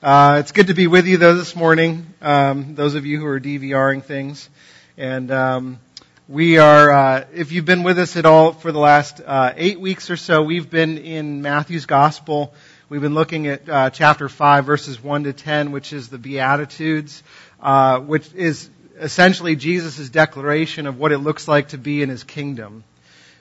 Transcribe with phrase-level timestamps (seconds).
[0.00, 2.06] Uh, it's good to be with you though this morning.
[2.22, 4.48] Um, those of you who are DVRing things,
[4.96, 5.80] and um,
[6.28, 6.92] we are.
[6.92, 10.16] Uh, if you've been with us at all for the last uh, eight weeks or
[10.16, 12.54] so, we've been in Matthew's Gospel.
[12.88, 17.24] We've been looking at uh, chapter five, verses one to ten, which is the Beatitudes,
[17.60, 18.70] uh, which is
[19.00, 22.84] essentially Jesus' declaration of what it looks like to be in His kingdom.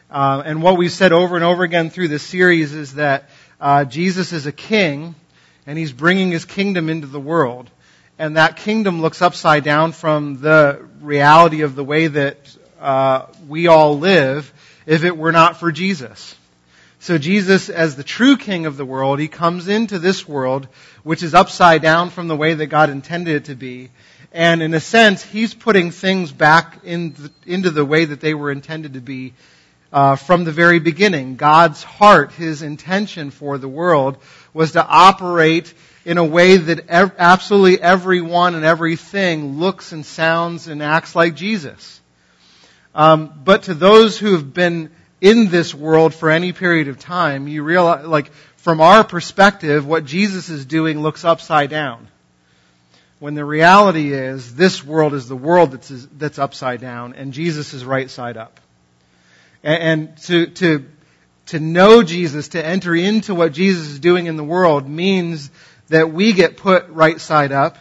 [0.09, 3.29] Uh, and what we've said over and over again through this series is that
[3.89, 5.13] Jesus is a king
[5.67, 7.69] and he's bringing his kingdom into the world.
[8.17, 12.37] And that kingdom looks upside down from the reality of the way that
[12.79, 14.51] uh, we all live
[14.87, 16.35] if it were not for Jesus.
[16.99, 20.67] So Jesus, as the true king of the world, he comes into this world,
[21.03, 23.89] which is upside down from the way that God intended it to be.
[24.31, 28.33] And in a sense, he's putting things back in the, into the way that they
[28.33, 29.33] were intended to be
[29.91, 31.35] uh, from the very beginning.
[31.35, 34.17] God's heart, his intention for the world,
[34.57, 35.71] was to operate
[36.03, 41.35] in a way that ev- absolutely everyone and everything looks and sounds and acts like
[41.35, 42.01] Jesus.
[42.95, 44.89] Um, but to those who have been
[45.21, 50.05] in this world for any period of time, you realize, like, from our perspective, what
[50.05, 52.07] Jesus is doing looks upside down.
[53.19, 57.75] When the reality is, this world is the world that's, that's upside down, and Jesus
[57.75, 58.59] is right side up.
[59.61, 60.85] And, and to, to
[61.47, 65.49] to know Jesus, to enter into what Jesus is doing in the world means
[65.89, 67.77] that we get put right side up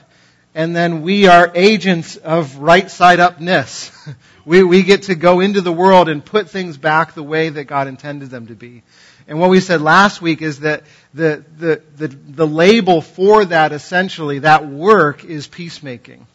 [0.56, 3.92] and then we are agents of right side upness.
[4.47, 7.64] we, we get to go into the world and put things back the way that
[7.64, 8.83] God intended them to be.
[9.28, 13.72] And what we said last week is that the, the, the, the label for that
[13.72, 16.27] essentially, that work is peacemaking.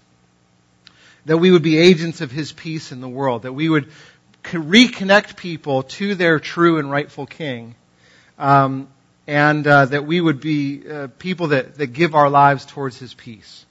[1.26, 3.42] That we would be agents of His peace in the world.
[3.42, 3.90] That we would
[4.44, 7.76] reconnect people to their true and rightful king.
[8.38, 8.88] Um,
[9.28, 13.14] and uh, that we would be uh, people that, that give our lives towards his
[13.14, 13.66] peace.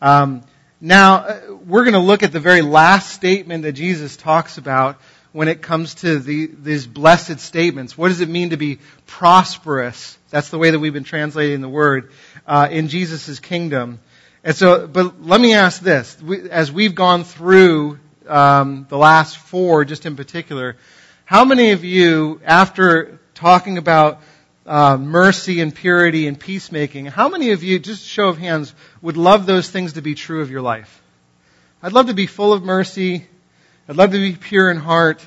[0.00, 0.42] Um,
[0.80, 5.00] now, uh, we're going to look at the very last statement that Jesus talks about
[5.32, 7.96] when it comes to the, these blessed statements.
[7.96, 10.16] What does it mean to be prosperous?
[10.30, 12.12] That's the way that we've been translating the word
[12.46, 14.00] uh, in Jesus' kingdom.
[14.44, 16.16] And so, but let me ask this:
[16.50, 20.76] as we've gone through um, the last four, just in particular,
[21.24, 24.20] how many of you, after talking about
[24.66, 29.16] uh, mercy and purity and peacemaking, how many of you, just show of hands, would
[29.16, 31.02] love those things to be true of your life?
[31.82, 33.26] I'd love to be full of mercy.
[33.88, 35.24] I'd love to be pure in heart.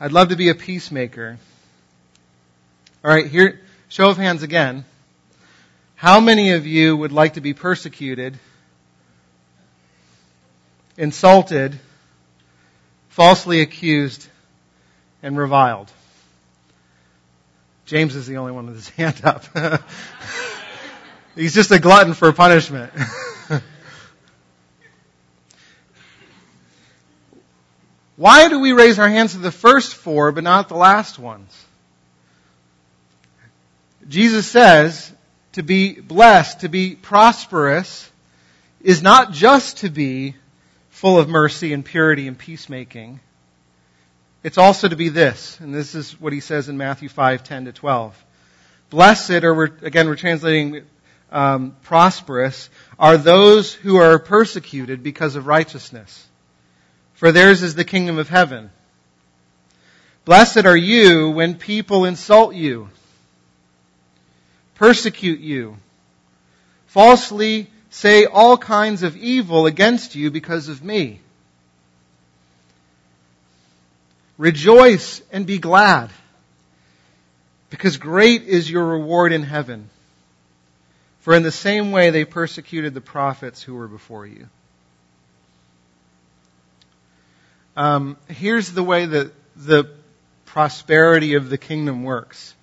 [0.00, 1.38] I'd love to be a peacemaker.
[3.04, 4.84] All right, here, show of hands again.
[5.94, 8.38] How many of you would like to be persecuted,
[10.96, 11.78] insulted,
[13.16, 14.28] falsely accused,
[15.22, 15.90] and reviled.
[17.86, 19.42] James is the only one with his hand up.
[21.34, 22.92] He's just a glutton for punishment.
[28.16, 31.64] Why do we raise our hands to the first four but not the last ones?
[34.06, 35.10] Jesus says
[35.52, 38.10] to be blessed, to be prosperous,
[38.82, 40.34] is not just to be
[40.96, 43.20] full of mercy and purity and peacemaking.
[44.42, 47.66] It's also to be this, and this is what he says in Matthew 5, 10
[47.66, 48.24] to 12.
[48.88, 50.86] Blessed, or we're, again, we're translating
[51.30, 56.26] um, prosperous, are those who are persecuted because of righteousness.
[57.12, 58.70] For theirs is the kingdom of heaven.
[60.24, 62.88] Blessed are you when people insult you,
[64.76, 65.76] persecute you,
[66.86, 71.18] falsely say all kinds of evil against you because of me.
[74.36, 76.10] Rejoice and be glad,
[77.70, 79.88] because great is your reward in heaven.
[81.20, 84.46] For in the same way they persecuted the prophets who were before you.
[87.78, 89.88] Um, here's the way that the
[90.44, 92.54] prosperity of the kingdom works.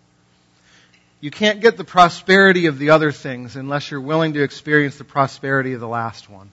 [1.23, 5.06] You can't get the prosperity of the other things unless you're willing to experience the
[5.06, 6.51] prosperity of the last one.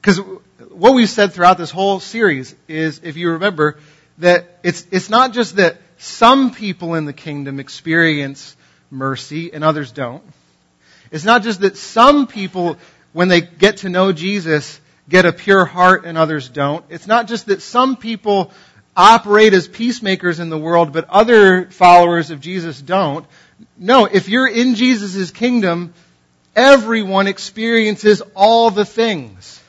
[0.00, 0.16] Because
[0.70, 3.76] what we've said throughout this whole series is, if you remember,
[4.16, 8.56] that it's, it's not just that some people in the kingdom experience
[8.90, 10.22] mercy and others don't.
[11.10, 12.78] It's not just that some people,
[13.12, 16.82] when they get to know Jesus, get a pure heart and others don't.
[16.88, 18.52] It's not just that some people
[18.98, 23.24] operate as peacemakers in the world, but other followers of Jesus don't.
[23.78, 25.94] No, if you're in Jesus' kingdom,
[26.56, 29.62] everyone experiences all the things.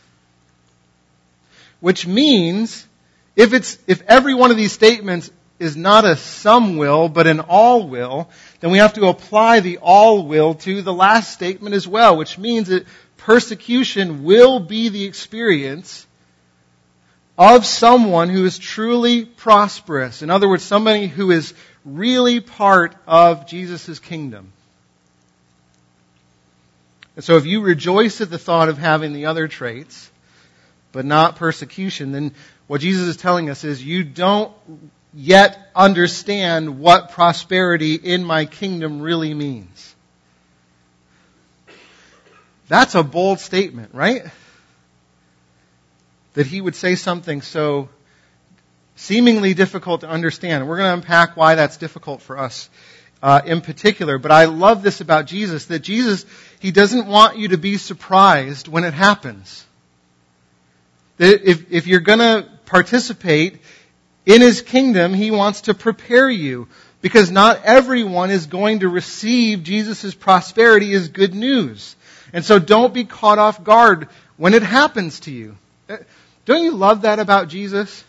[1.80, 2.88] Which means,
[3.36, 7.40] if it's, if every one of these statements is not a some will, but an
[7.40, 8.30] all will,
[8.62, 12.40] then we have to apply the all will to the last statement as well, which
[12.40, 12.88] means that
[13.18, 16.08] persecution will be the experience
[17.40, 20.22] of someone who is truly prosperous.
[20.22, 21.54] In other words, somebody who is
[21.86, 24.52] really part of Jesus' kingdom.
[27.16, 30.12] And so if you rejoice at the thought of having the other traits,
[30.92, 32.34] but not persecution, then
[32.68, 34.52] what Jesus is telling us is you don't
[35.14, 39.96] yet understand what prosperity in my kingdom really means.
[42.68, 44.26] That's a bold statement, right?
[46.40, 47.90] That he would say something so
[48.96, 50.70] seemingly difficult to understand.
[50.70, 52.70] We're going to unpack why that's difficult for us
[53.22, 54.18] uh, in particular.
[54.18, 56.26] But I love this about Jesus, that Jesus,
[56.62, 59.66] he doesn't want you to be surprised when it happens.
[61.18, 63.60] That if, if you're going to participate
[64.26, 66.70] in his kingdom, he wants to prepare you.
[67.02, 71.98] Because not everyone is going to receive Jesus' prosperity as good news.
[72.32, 74.08] And so don't be caught off guard
[74.38, 75.58] when it happens to you.
[76.50, 78.04] Don't you love that about Jesus?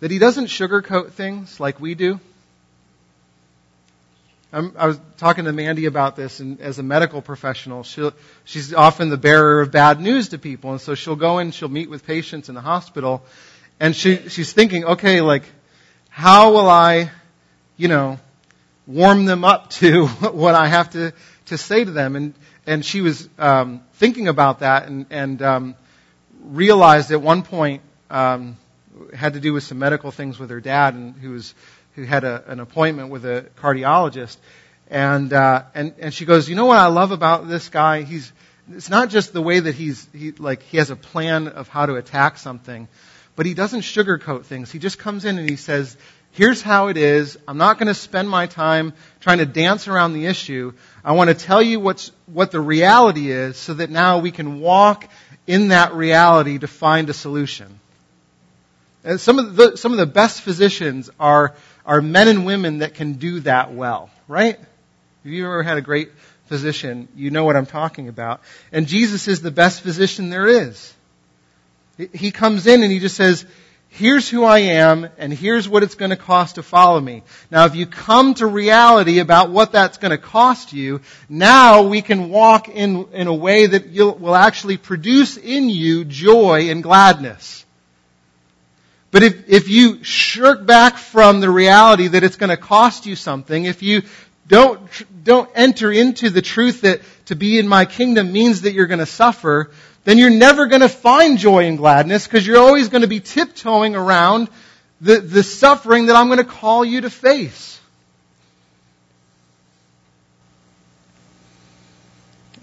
[0.00, 2.18] That he doesn't sugarcoat things like we do?
[4.52, 9.08] I'm, i was talking to Mandy about this, and as a medical professional, she's often
[9.08, 12.04] the bearer of bad news to people, and so she'll go in, she'll meet with
[12.04, 13.22] patients in the hospital,
[13.78, 15.44] and she she's thinking, okay, like,
[16.08, 17.12] how will I,
[17.76, 18.18] you know,
[18.84, 21.12] warm them up to what I have to
[21.46, 22.16] to say to them?
[22.16, 22.34] And
[22.66, 25.76] and she was um, thinking about that, and and um,
[26.42, 28.56] realized at one point um,
[29.14, 31.54] had to do with some medical things with her dad, and who was
[31.94, 34.36] who had a, an appointment with a cardiologist,
[34.90, 38.02] and uh, and and she goes, you know what I love about this guy?
[38.02, 38.32] He's
[38.70, 41.86] it's not just the way that he's he like he has a plan of how
[41.86, 42.88] to attack something,
[43.36, 44.70] but he doesn't sugarcoat things.
[44.70, 45.96] He just comes in and he says,
[46.32, 47.38] here's how it is.
[47.46, 50.72] I'm not going to spend my time trying to dance around the issue.
[51.04, 54.60] I want to tell you what's what the reality is, so that now we can
[54.60, 55.08] walk
[55.46, 57.80] in that reality to find a solution.
[59.04, 61.54] And some of the some of the best physicians are
[61.84, 64.58] are men and women that can do that well, right?
[65.24, 66.10] If you ever had a great
[66.46, 68.40] physician, you know what I'm talking about.
[68.70, 70.92] And Jesus is the best physician there is.
[72.12, 73.44] He comes in and he just says,
[73.92, 77.22] here's who I am and here's what it's going to cost to follow me.
[77.50, 82.00] Now if you come to reality about what that's going to cost you, now we
[82.00, 87.66] can walk in, in a way that will actually produce in you joy and gladness.
[89.10, 93.14] But if, if you shirk back from the reality that it's going to cost you
[93.14, 94.02] something, if you
[94.48, 94.80] don't,
[95.22, 99.00] don't enter into the truth that to be in my kingdom means that you're going
[99.00, 99.70] to suffer,
[100.04, 103.20] then you're never going to find joy and gladness because you're always going to be
[103.20, 104.48] tiptoeing around
[105.00, 107.80] the, the suffering that I'm going to call you to face.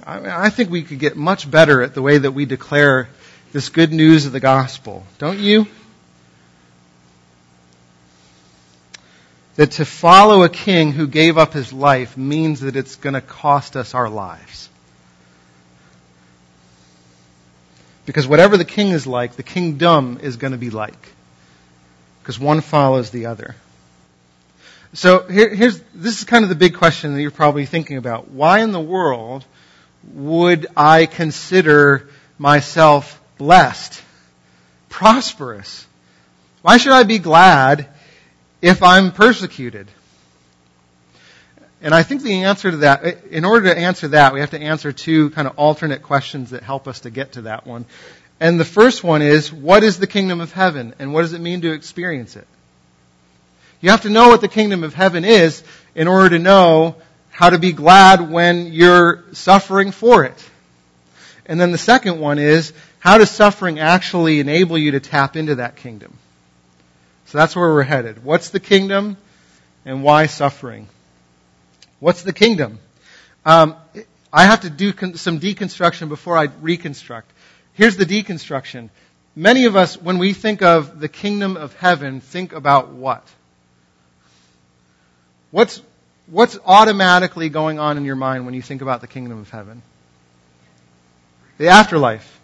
[0.05, 3.09] I, I think we could get much better at the way that we declare
[3.51, 5.05] this good news of the gospel.
[5.17, 5.67] Don't you?
[9.59, 13.19] that to follow a king who gave up his life means that it's going to
[13.19, 14.68] cost us our lives.
[18.09, 20.97] Because whatever the king is like, the kingdom is going to be like.
[22.23, 23.55] Because one follows the other.
[24.93, 28.31] So here, here's, this is kind of the big question that you're probably thinking about.
[28.31, 29.45] Why in the world
[30.11, 34.01] would I consider myself blessed,
[34.89, 35.85] prosperous?
[36.63, 37.89] Why should I be glad
[38.59, 39.87] if I'm persecuted?
[41.81, 44.59] And I think the answer to that, in order to answer that, we have to
[44.59, 47.85] answer two kind of alternate questions that help us to get to that one.
[48.41, 50.93] And the first one is, what is the kingdom of heaven?
[50.99, 52.47] And what does it mean to experience it?
[53.81, 55.63] You have to know what the kingdom of heaven is
[55.95, 56.95] in order to know
[57.31, 60.49] how to be glad when you're suffering for it.
[61.45, 65.55] And then the second one is, how does suffering actually enable you to tap into
[65.55, 66.17] that kingdom?
[67.27, 68.23] So that's where we're headed.
[68.23, 69.15] What's the kingdom
[69.85, 70.87] and why suffering?
[71.99, 72.79] What's the kingdom?
[73.45, 73.75] Um,
[74.31, 77.31] I have to do con- some deconstruction before I reconstruct.
[77.73, 78.89] Here's the deconstruction.
[79.35, 83.25] Many of us, when we think of the kingdom of heaven, think about what?
[85.51, 85.81] What's,
[86.27, 89.81] what's automatically going on in your mind when you think about the kingdom of heaven?
[91.57, 92.39] The afterlife.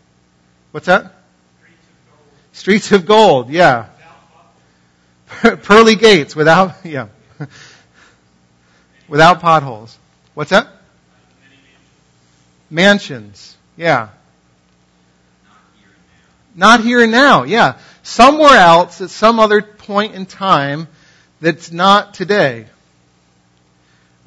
[0.72, 1.14] What's that?
[2.54, 3.88] Streets of gold, Streets of gold yeah.
[5.64, 7.08] pearly gates without, yeah,
[9.08, 9.98] without potholes.
[10.34, 10.68] What's that?
[12.70, 13.56] Mansions.
[13.78, 14.10] Yeah.
[16.56, 17.44] Not here and now.
[17.44, 17.78] Yeah.
[18.04, 20.88] Somewhere else at some other point in time
[21.42, 22.68] that's not today.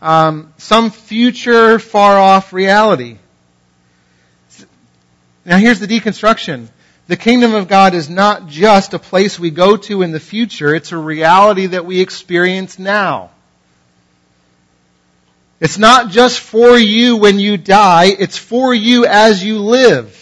[0.01, 3.19] um, some future far off reality.
[5.45, 6.69] Now here's the deconstruction.
[7.09, 10.75] The kingdom of God is not just a place we go to in the future,
[10.75, 13.31] it's a reality that we experience now.
[15.61, 20.15] It's not just for you when you die, it's for you as you live.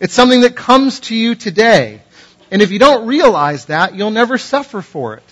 [0.00, 2.02] It's something that comes to you today.
[2.50, 5.22] And if you don't realize that, you'll never suffer for it.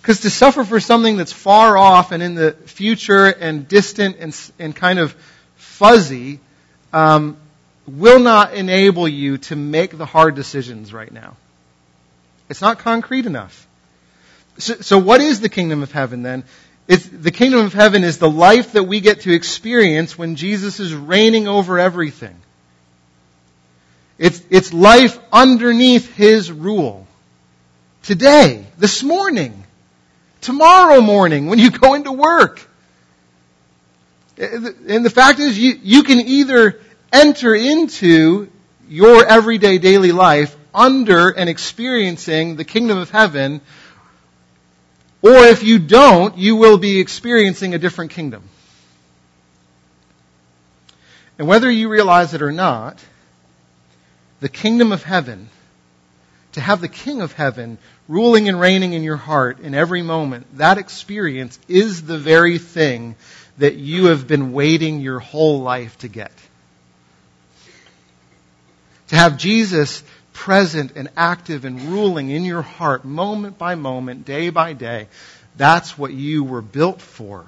[0.00, 4.50] Because to suffer for something that's far off and in the future and distant and,
[4.58, 5.16] and kind of
[5.56, 6.38] fuzzy
[6.92, 7.36] um,
[7.86, 11.36] will not enable you to make the hard decisions right now.
[12.48, 13.66] It's not concrete enough.
[14.58, 16.44] So, so what is the kingdom of heaven then?
[16.88, 20.78] It's, the kingdom of heaven is the life that we get to experience when Jesus
[20.78, 22.36] is reigning over everything.
[24.18, 27.06] It's, it's life underneath His rule.
[28.02, 29.64] Today, this morning,
[30.40, 32.66] tomorrow morning, when you go into work.
[34.38, 36.80] And the fact is, you, you can either
[37.12, 38.48] enter into
[38.88, 43.60] your everyday daily life under and experiencing the kingdom of heaven,
[45.22, 48.42] or if you don't, you will be experiencing a different kingdom.
[51.38, 53.04] And whether you realize it or not,
[54.40, 55.48] the kingdom of heaven,
[56.52, 60.46] to have the king of heaven ruling and reigning in your heart in every moment,
[60.58, 63.16] that experience is the very thing
[63.58, 66.32] that you have been waiting your whole life to get.
[69.08, 70.02] To have Jesus
[70.36, 75.08] present and active and ruling in your heart moment by moment, day by day,
[75.56, 77.46] that's what you were built for.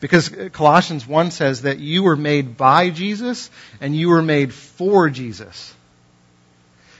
[0.00, 5.08] Because Colossians 1 says that you were made by Jesus and you were made for
[5.08, 5.72] Jesus.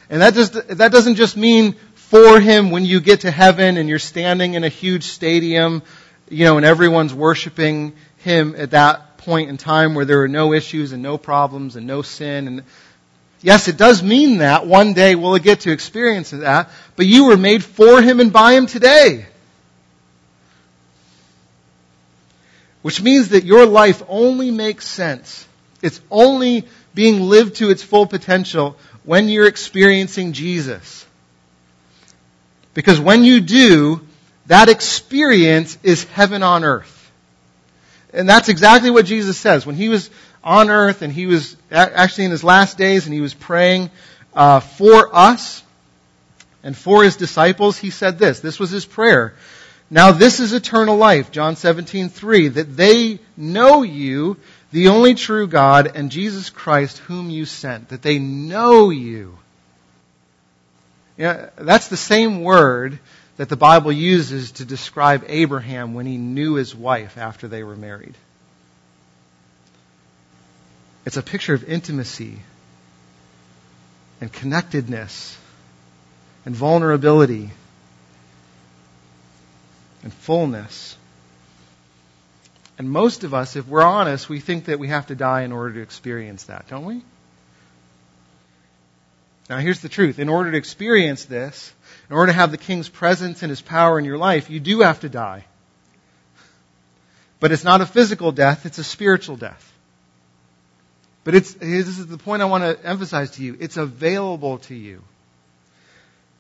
[0.08, 3.88] And that, just, that doesn't just mean for Him when you get to heaven and
[3.88, 5.82] you're standing in a huge stadium,
[6.28, 10.52] you know, and everyone's worshiping Him at that point in time where there are no
[10.52, 12.46] issues and no problems and no sin.
[12.46, 12.62] And
[13.42, 14.66] yes, it does mean that.
[14.66, 16.70] One day we'll get to experience that.
[16.96, 19.26] But you were made for Him and by Him today.
[22.82, 25.46] Which means that your life only makes sense.
[25.82, 31.04] It's only being lived to its full potential when you're experiencing Jesus.
[32.74, 34.06] Because when you do,
[34.46, 37.10] that experience is heaven on earth.
[38.12, 39.66] And that's exactly what Jesus says.
[39.66, 40.10] When he was
[40.46, 43.90] on earth and he was actually in his last days and he was praying
[44.32, 45.62] uh, for us
[46.62, 48.40] and for his disciples, he said this.
[48.40, 49.34] This was his prayer.
[49.90, 54.36] Now this is eternal life, John 17, 3, that they know you,
[54.70, 57.88] the only true God, and Jesus Christ, whom you sent.
[57.88, 59.38] That they know you.
[61.16, 62.98] Yeah, that's the same word
[63.36, 67.76] that the Bible uses to describe Abraham when he knew his wife after they were
[67.76, 68.14] married.
[71.06, 72.40] It's a picture of intimacy
[74.20, 75.38] and connectedness
[76.44, 77.50] and vulnerability
[80.02, 80.96] and fullness.
[82.76, 85.52] And most of us, if we're honest, we think that we have to die in
[85.52, 87.02] order to experience that, don't we?
[89.48, 90.18] Now here's the truth.
[90.18, 91.72] In order to experience this,
[92.10, 94.80] in order to have the King's presence and His power in your life, you do
[94.80, 95.44] have to die.
[97.38, 99.72] But it's not a physical death, it's a spiritual death.
[101.26, 103.56] But it's, this is the point I want to emphasize to you.
[103.58, 105.02] It's available to you.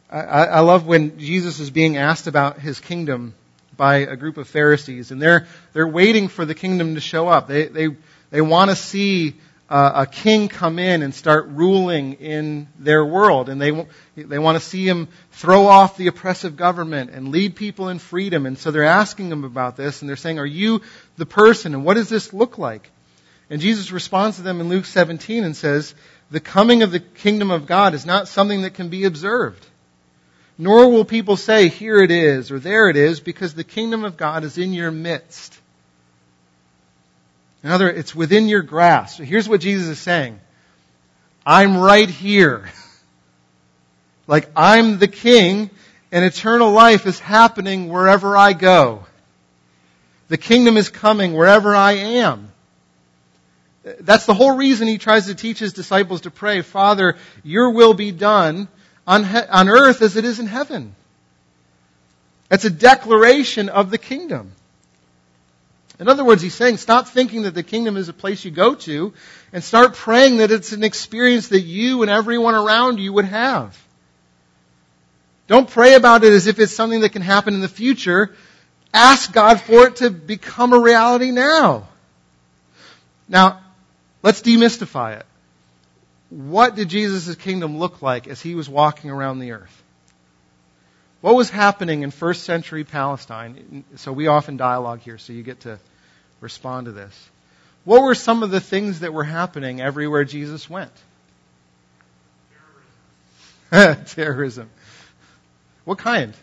[0.08, 3.34] I, I love when Jesus is being asked about His kingdom
[3.76, 7.48] by a group of Pharisees, and they're they're waiting for the kingdom to show up.
[7.48, 7.88] They they
[8.30, 9.34] they want to see
[9.68, 13.72] uh, a king come in and start ruling in their world, and they
[14.14, 18.46] they want to see him throw off the oppressive government and lead people in freedom.
[18.46, 20.80] And so they're asking him about this, and they're saying, "Are you
[21.16, 21.74] the person?
[21.74, 22.92] And what does this look like?"
[23.48, 25.94] And Jesus responds to them in Luke 17 and says,
[26.30, 29.64] "The coming of the kingdom of God is not something that can be observed."
[30.58, 34.16] Nor will people say, here it is, or there it is, because the kingdom of
[34.16, 35.58] God is in your midst.
[37.62, 39.18] In other, words, it's within your grasp.
[39.18, 40.40] So Here's what Jesus is saying.
[41.44, 42.70] I'm right here.
[44.26, 45.70] like I'm the king,
[46.10, 49.04] and eternal life is happening wherever I go.
[50.28, 52.45] The kingdom is coming wherever I am.
[54.00, 57.94] That's the whole reason he tries to teach his disciples to pray, Father, your will
[57.94, 58.66] be done
[59.06, 60.94] on, he- on earth as it is in heaven.
[62.48, 64.52] That's a declaration of the kingdom.
[66.00, 68.74] In other words, he's saying, stop thinking that the kingdom is a place you go
[68.74, 69.14] to
[69.52, 73.80] and start praying that it's an experience that you and everyone around you would have.
[75.46, 78.34] Don't pray about it as if it's something that can happen in the future.
[78.92, 81.88] Ask God for it to become a reality now.
[83.28, 83.60] Now,
[84.26, 85.26] let's demystify it.
[86.30, 89.82] What did Jesus' kingdom look like as he was walking around the earth?
[91.20, 93.84] What was happening in first century Palestine?
[93.94, 95.78] So we often dialogue here, so you get to
[96.40, 97.30] respond to this.
[97.84, 100.90] What were some of the things that were happening everywhere Jesus went?
[103.70, 104.04] Terrorism.
[104.06, 104.70] Terrorism.
[105.84, 106.34] What kind?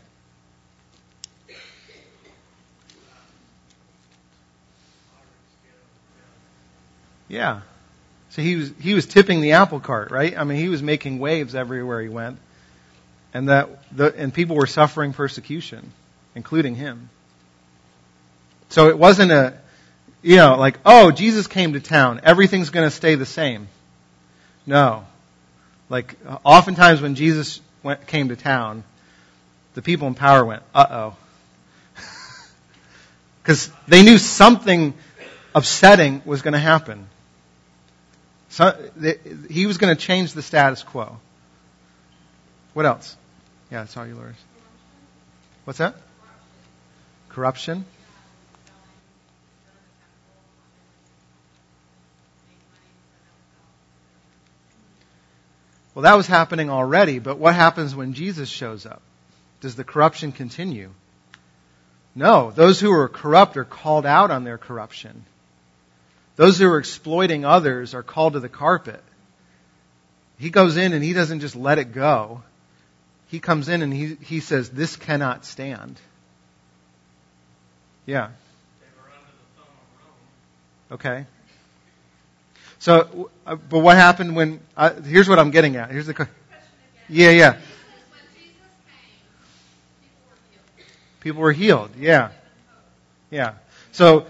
[7.28, 7.60] Yeah.
[8.34, 10.36] So he was he was tipping the apple cart, right?
[10.36, 12.40] I mean, he was making waves everywhere he went,
[13.32, 15.92] and that the, and people were suffering persecution,
[16.34, 17.10] including him.
[18.70, 19.54] So it wasn't a,
[20.24, 23.68] you know, like oh Jesus came to town, everything's going to stay the same.
[24.66, 25.06] No,
[25.88, 28.84] like oftentimes when Jesus went, came to town,
[29.75, 31.16] the people in power went, uh oh,
[33.44, 34.96] because they knew something
[35.54, 37.10] upsetting was going to happen.
[38.53, 38.77] So,
[39.50, 41.17] he was going to change the status quo.
[42.75, 43.17] What else?
[43.72, 44.38] Yeah, sorry, Loris.
[45.65, 45.95] What's that?
[47.29, 47.83] Corruption.
[55.95, 59.01] Well, that was happening already, but what happens when Jesus shows up?
[59.62, 60.91] Does the corruption continue?
[62.13, 62.51] No.
[62.51, 65.25] Those who are corrupt are called out on their corruption.
[66.36, 69.04] Those who are exploiting others are called to the carpet.
[70.38, 72.42] He goes in and he doesn't just let it go.
[73.28, 76.00] He comes in and he, he says, This cannot stand.
[78.06, 78.30] Yeah.
[80.92, 81.25] Okay.
[82.80, 84.60] So, uh, but what happened when?
[84.75, 85.90] Uh, here's what I'm getting at.
[85.90, 86.28] Here's the.
[87.08, 87.58] Yeah, yeah.
[91.22, 91.92] People were healed.
[91.98, 92.32] Yeah.
[93.32, 93.54] Yeah.
[93.94, 94.28] So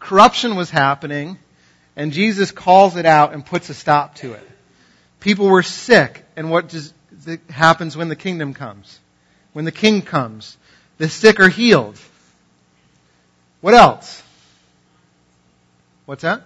[0.00, 1.38] corruption was happening,
[1.94, 4.50] and Jesus calls it out and puts a stop to it.
[5.20, 6.74] People were sick, and what
[7.50, 8.98] happens when the kingdom comes?
[9.52, 10.56] When the king comes,
[10.98, 11.98] the sick are healed.
[13.60, 14.22] What else?
[16.06, 16.42] What's that?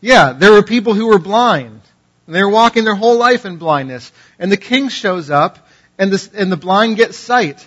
[0.00, 1.80] Yeah, there were people who were blind.
[2.26, 4.10] And they were walking their whole life in blindness.
[4.38, 7.66] And the king shows up, and the, and the blind get sight.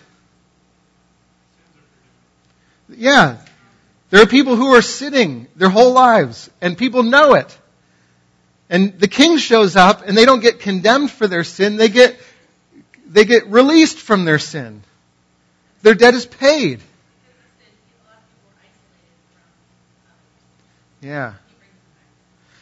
[2.89, 3.38] Yeah,
[4.10, 7.58] there are people who are sitting their whole lives, and people know it.
[8.70, 12.17] And the king shows up, and they don't get condemned for their sin, they get,
[13.06, 14.84] they get released from their sin.
[15.82, 16.82] Their debt is paid.
[21.02, 21.34] Yeah.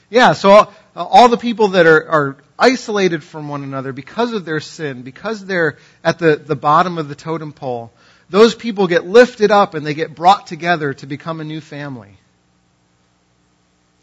[0.10, 4.46] Yeah, so all, all the people that are, are isolated from one another because of
[4.46, 7.92] their sin, because they're at the, the bottom of the totem pole,
[8.30, 12.18] those people get lifted up and they get brought together to become a new family.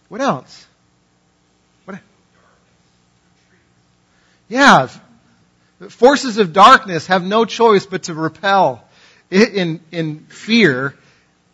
[0.08, 0.66] What else?
[1.85, 1.98] What?
[4.48, 4.88] Yeah.
[5.88, 8.85] Forces of darkness have no choice but to repel
[9.30, 10.94] in, in fear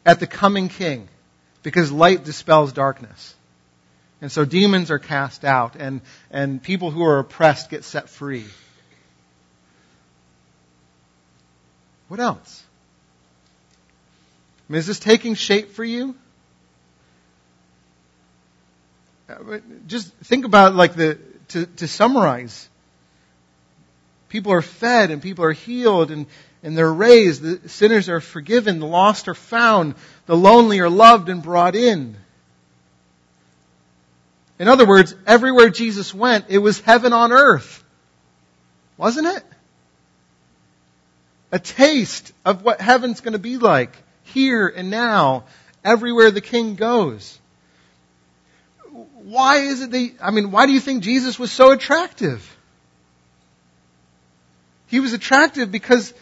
[0.05, 1.09] at the coming king
[1.63, 3.35] because light dispels darkness.
[4.21, 6.01] And so demons are cast out and,
[6.31, 8.45] and people who are oppressed get set free.
[12.09, 12.65] What else?
[14.69, 16.15] I mean, is this taking shape for you?
[19.29, 21.19] Uh, just think about like the
[21.49, 22.69] to, to summarize.
[24.29, 26.27] People are fed and people are healed and,
[26.63, 27.43] and they're raised.
[27.43, 28.79] The sinners are forgiven.
[28.79, 29.95] The lost are found.
[30.27, 32.17] The lonely are loved and brought in.
[34.59, 37.83] In other words, everywhere Jesus went, it was heaven on earth.
[38.97, 39.45] Wasn't it?
[41.51, 45.45] A taste of what heaven's going to be like here and now,
[45.85, 47.39] everywhere the king goes.
[49.15, 52.57] Why is it that, I mean, why do you think Jesus was so attractive?
[54.87, 56.15] He was attractive because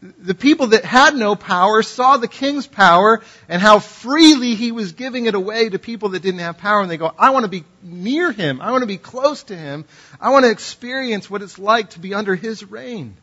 [0.00, 4.92] the people that had no power saw the king's power and how freely he was
[4.92, 6.80] giving it away to people that didn't have power.
[6.80, 8.60] And they go, I want to be near him.
[8.60, 9.84] I want to be close to him.
[10.20, 13.16] I want to experience what it's like to be under his reign.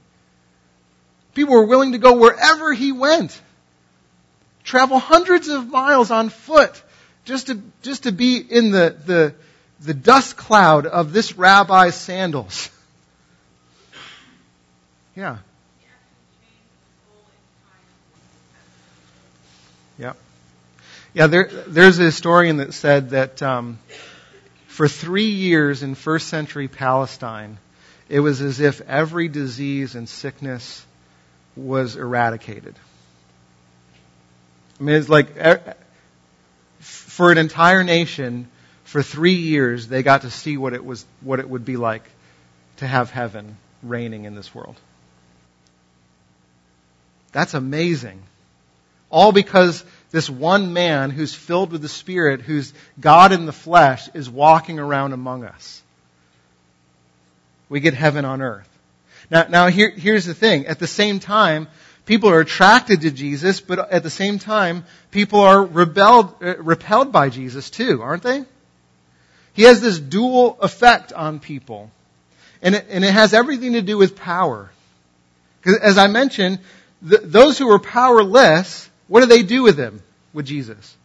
[1.33, 3.39] People were willing to go wherever he went.
[4.63, 6.81] Travel hundreds of miles on foot
[7.25, 9.35] just to, just to be in the, the,
[9.79, 12.69] the dust cloud of this rabbi's sandals.
[15.15, 15.39] Yeah.
[19.97, 20.13] Yeah.
[21.13, 23.79] Yeah, there, there's a historian that said that um,
[24.67, 27.57] for three years in first century Palestine,
[28.07, 30.85] it was as if every disease and sickness
[31.65, 32.75] was eradicated.
[34.79, 35.35] I mean, it's like
[36.79, 38.47] for an entire nation,
[38.83, 42.03] for three years, they got to see what it was, what it would be like
[42.77, 44.79] to have heaven reigning in this world.
[47.31, 48.23] That's amazing.
[49.09, 54.07] All because this one man who's filled with the Spirit, who's God in the flesh,
[54.13, 55.81] is walking around among us.
[57.67, 58.68] We get heaven on earth.
[59.29, 60.65] Now, now here, here's the thing.
[60.65, 61.67] At the same time,
[62.05, 67.11] people are attracted to Jesus, but at the same time, people are rebelled, uh, repelled
[67.11, 68.43] by Jesus too, aren't they?
[69.53, 71.91] He has this dual effect on people.
[72.61, 74.71] And it, and it has everything to do with power.
[75.61, 76.59] Because as I mentioned,
[77.01, 80.01] those who are powerless, what do they do with him,
[80.33, 80.95] with Jesus?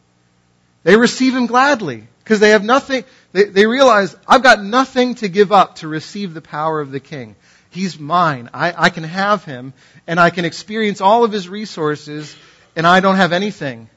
[0.83, 2.07] They receive him gladly.
[2.25, 6.33] Because they have nothing, they, they realize, I've got nothing to give up to receive
[6.33, 7.37] the power of the king.
[7.75, 8.51] He's mine.
[8.55, 9.73] I, I can have him,
[10.07, 12.35] and I can experience all of his resources,
[12.77, 13.89] and I don't have anything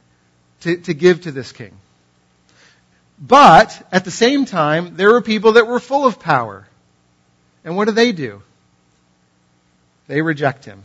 [0.61, 1.77] to, to give to this king.
[3.19, 6.67] But, at the same time, there were people that were full of power.
[7.63, 8.41] And what do they do?
[10.07, 10.83] They reject him.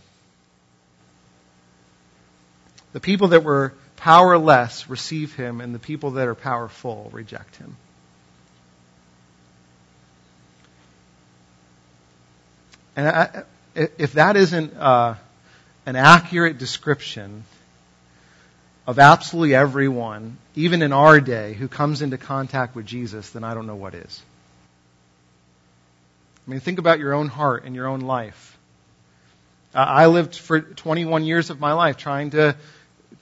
[2.93, 7.75] The people that were powerless receive him, and the people that are powerful reject him.
[12.97, 13.43] And I,
[13.75, 15.15] if that isn't uh,
[15.87, 17.45] an accurate description
[18.87, 23.55] of absolutely everyone, even in our day, who comes into contact with Jesus, then I
[23.55, 24.23] don't know what is.
[26.47, 28.59] I mean, think about your own heart and your own life.
[29.75, 32.57] I lived for 21 years of my life trying to,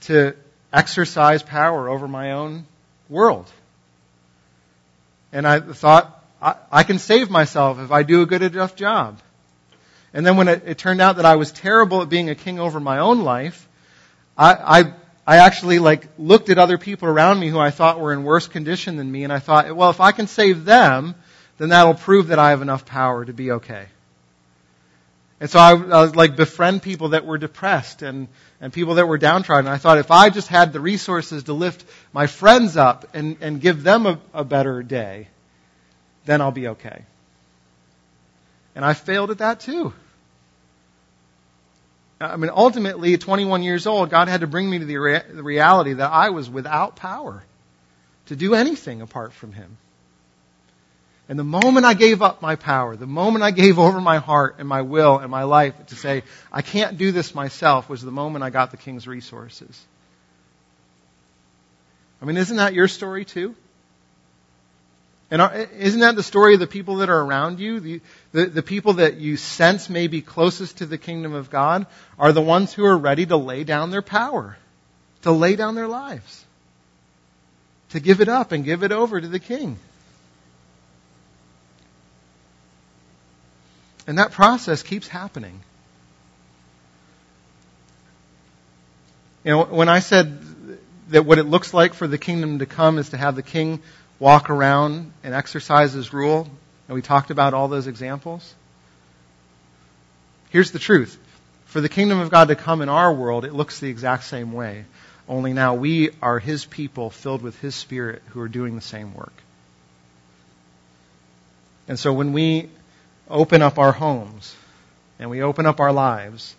[0.01, 0.35] to
[0.73, 2.65] exercise power over my own
[3.07, 3.49] world.
[5.31, 9.19] And I thought, I, I can save myself if I do a good enough job.
[10.13, 12.59] And then when it, it, turned out that I was terrible at being a king
[12.59, 13.67] over my own life,
[14.37, 14.93] I, I,
[15.25, 18.47] I actually like looked at other people around me who I thought were in worse
[18.47, 21.15] condition than me, and I thought, well, if I can save them,
[21.57, 23.85] then that'll prove that I have enough power to be okay.
[25.39, 28.27] And so I, I was like befriend people that were depressed and,
[28.61, 29.71] and people that were downtrodden.
[29.71, 33.59] I thought if I just had the resources to lift my friends up and, and
[33.59, 35.29] give them a, a better day,
[36.25, 37.05] then I'll be okay.
[38.75, 39.93] And I failed at that too.
[42.21, 45.23] I mean, ultimately, at 21 years old, God had to bring me to the, rea-
[45.27, 47.43] the reality that I was without power
[48.27, 49.77] to do anything apart from Him.
[51.27, 54.55] And the moment I gave up my power, the moment I gave over my heart
[54.59, 58.11] and my will and my life to say, I can't do this myself, was the
[58.11, 59.81] moment I got the king's resources.
[62.21, 63.55] I mean, isn't that your story too?
[65.31, 67.79] And isn't that the story of the people that are around you?
[67.79, 68.01] The,
[68.33, 71.87] the, the, people that you sense may be closest to the kingdom of God
[72.19, 74.57] are the ones who are ready to lay down their power,
[75.21, 76.43] to lay down their lives,
[77.91, 79.79] to give it up and give it over to the king.
[84.05, 85.61] And that process keeps happening.
[89.45, 90.41] You know, when I said
[91.09, 93.81] that what it looks like for the kingdom to come is to have the king
[94.21, 96.47] walk around and exercise his rule,
[96.87, 98.53] and we talked about all those examples,
[100.51, 101.17] here's the truth.
[101.65, 104.53] For the kingdom of God to come in our world, it looks the exact same
[104.53, 104.85] way.
[105.27, 109.15] Only now we are his people filled with his spirit who are doing the same
[109.15, 109.33] work.
[111.87, 112.69] And so when we
[113.27, 114.55] open up our homes
[115.17, 116.55] and we open up our lives,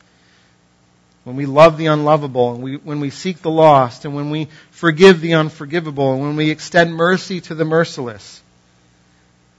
[1.24, 4.48] when we love the unlovable, and we, when we seek the lost, and when we
[4.70, 8.42] forgive the unforgivable, and when we extend mercy to the merciless,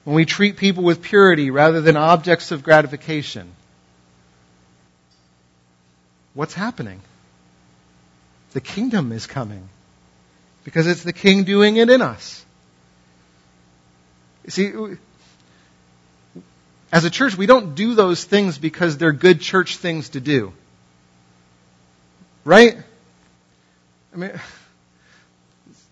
[0.03, 3.49] when we treat people with purity rather than objects of gratification,
[6.33, 6.99] what's happening?
[8.51, 9.69] The kingdom is coming
[10.65, 12.45] because it's the king doing it in us.
[14.43, 14.73] You see,
[16.91, 20.53] as a church, we don't do those things because they're good church things to do.
[22.45, 22.77] Right?
[24.13, 24.31] I mean,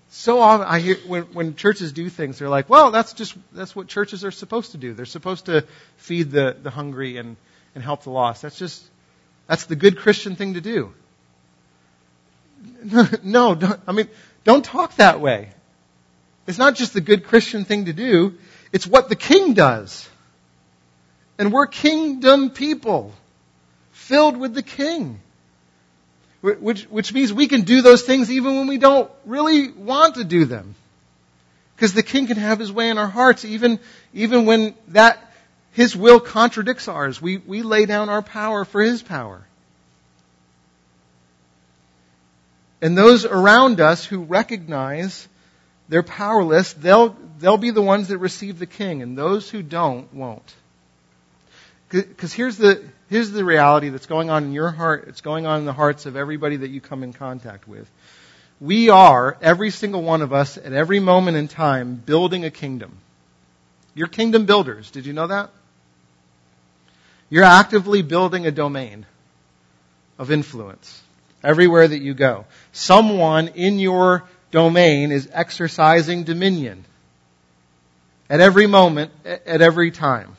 [0.10, 3.76] so often I hear when, when churches do things, they're like, well, that's just, that's
[3.76, 4.94] what churches are supposed to do.
[4.94, 5.66] They're supposed to
[5.98, 7.38] feed the, the hungry and,
[7.74, 8.42] and help the lost.
[8.42, 8.84] That's just,
[9.48, 10.94] that's the good Christian thing to do.
[13.24, 14.08] No, don't, I mean,
[14.44, 15.50] don't talk that way.
[16.48, 18.36] It's not just the good Christian thing to do,
[18.72, 20.08] it's what the king does.
[21.38, 23.14] And we're kingdom people,
[23.92, 25.20] filled with the king.
[26.42, 30.24] Which, which means we can do those things even when we don't really want to
[30.24, 30.76] do them.
[31.76, 33.80] Because the king can have his way in our hearts, even,
[34.14, 35.34] even when that
[35.74, 37.22] His will contradicts ours.
[37.22, 39.42] We, we lay down our power for His power.
[42.82, 45.28] And those around us who recognize
[45.90, 50.12] they're powerless, they'll, they'll be the ones that receive the king, and those who don't
[50.14, 50.56] won't.
[51.92, 55.60] Because here's the, here's the reality that's going on in your heart, it's going on
[55.60, 57.90] in the hearts of everybody that you come in contact with.
[58.62, 62.98] We are, every single one of us, at every moment in time, building a kingdom.
[63.94, 64.92] You're kingdom builders.
[64.92, 65.50] Did you know that?
[67.30, 69.06] You're actively building a domain
[70.18, 71.02] of influence
[71.44, 72.46] everywhere that you go.
[72.72, 76.86] Someone in your domain is exercising dominion
[78.30, 80.38] at every moment, at every time.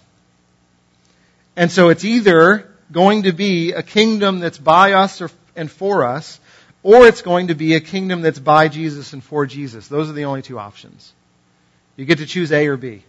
[1.57, 6.05] And so it's either going to be a kingdom that's by us or, and for
[6.05, 6.41] us,
[6.83, 9.88] or it's going to be a kingdom that's by Jesus and for Jesus.
[9.88, 11.12] Those are the only two options.
[11.97, 13.03] You get to choose A or B.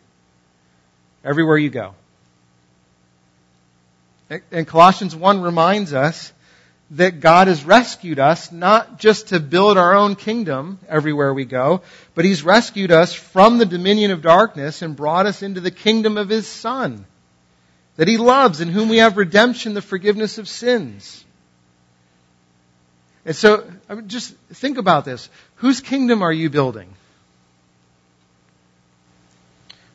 [1.23, 1.95] Everywhere you go.
[4.51, 6.33] And Colossians 1 reminds us
[6.91, 11.81] that God has rescued us not just to build our own kingdom everywhere we go,
[12.13, 16.17] but He's rescued us from the dominion of darkness and brought us into the kingdom
[16.17, 17.05] of His Son
[17.95, 21.23] that He loves, in whom we have redemption, the forgiveness of sins.
[23.25, 25.29] And so, I mean, just think about this.
[25.55, 26.93] Whose kingdom are you building?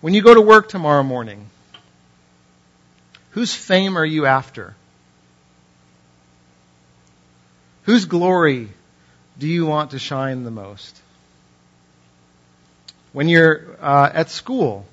[0.01, 1.51] When you go to work tomorrow morning,
[3.39, 4.75] Whose fame are you after?
[7.85, 8.69] Whose glory
[9.39, 11.01] do you want to shine the most?
[13.13, 14.87] When you're uh, at school,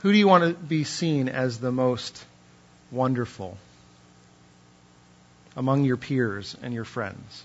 [0.00, 2.24] who do you want to be seen as the most
[2.90, 3.56] wonderful
[5.56, 7.44] among your peers and your friends?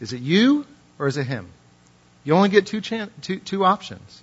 [0.00, 0.66] Is it you
[0.98, 1.48] or is it him?
[2.24, 4.22] You only get two, chan- two, two options.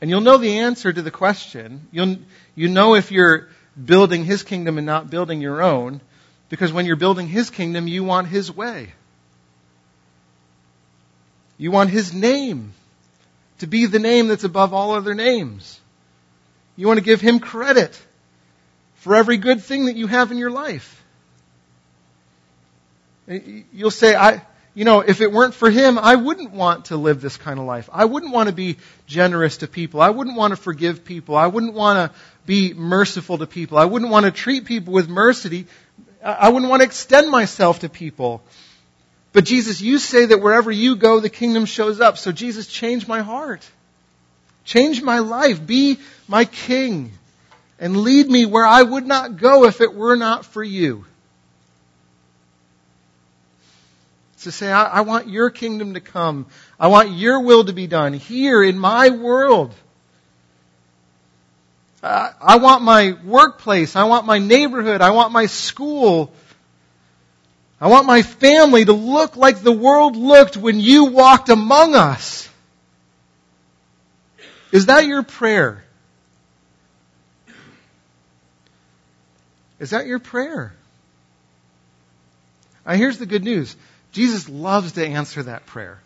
[0.00, 1.86] And you'll know the answer to the question.
[1.90, 2.16] You'll,
[2.54, 3.48] you know if you're
[3.82, 6.00] building His kingdom and not building your own,
[6.48, 8.92] because when you're building His kingdom, you want His way.
[11.58, 12.72] You want His name
[13.58, 15.80] to be the name that's above all other names.
[16.76, 18.00] You want to give Him credit
[18.96, 21.04] for every good thing that you have in your life.
[23.28, 24.42] You'll say, I,
[24.76, 27.64] you know, if it weren't for him, I wouldn't want to live this kind of
[27.64, 27.88] life.
[27.92, 30.02] I wouldn't want to be generous to people.
[30.02, 31.34] I wouldn't want to forgive people.
[31.34, 33.78] I wouldn't want to be merciful to people.
[33.78, 35.66] I wouldn't want to treat people with mercy.
[36.22, 38.42] I wouldn't want to extend myself to people.
[39.36, 42.16] But Jesus, you say that wherever you go, the kingdom shows up.
[42.16, 43.68] So Jesus, change my heart.
[44.64, 45.66] Change my life.
[45.66, 47.12] Be my king.
[47.78, 51.04] And lead me where I would not go if it were not for you.
[54.38, 56.46] to say, I, I want your kingdom to come.
[56.80, 59.74] I want your will to be done here in my world.
[62.02, 63.96] I, I want my workplace.
[63.96, 65.02] I want my neighborhood.
[65.02, 66.32] I want my school.
[67.80, 72.48] I want my family to look like the world looked when you walked among us.
[74.72, 75.84] Is that your prayer?
[79.78, 80.72] Is that your prayer?
[82.86, 83.76] Now, here's the good news.
[84.12, 86.00] Jesus loves to answer that prayer.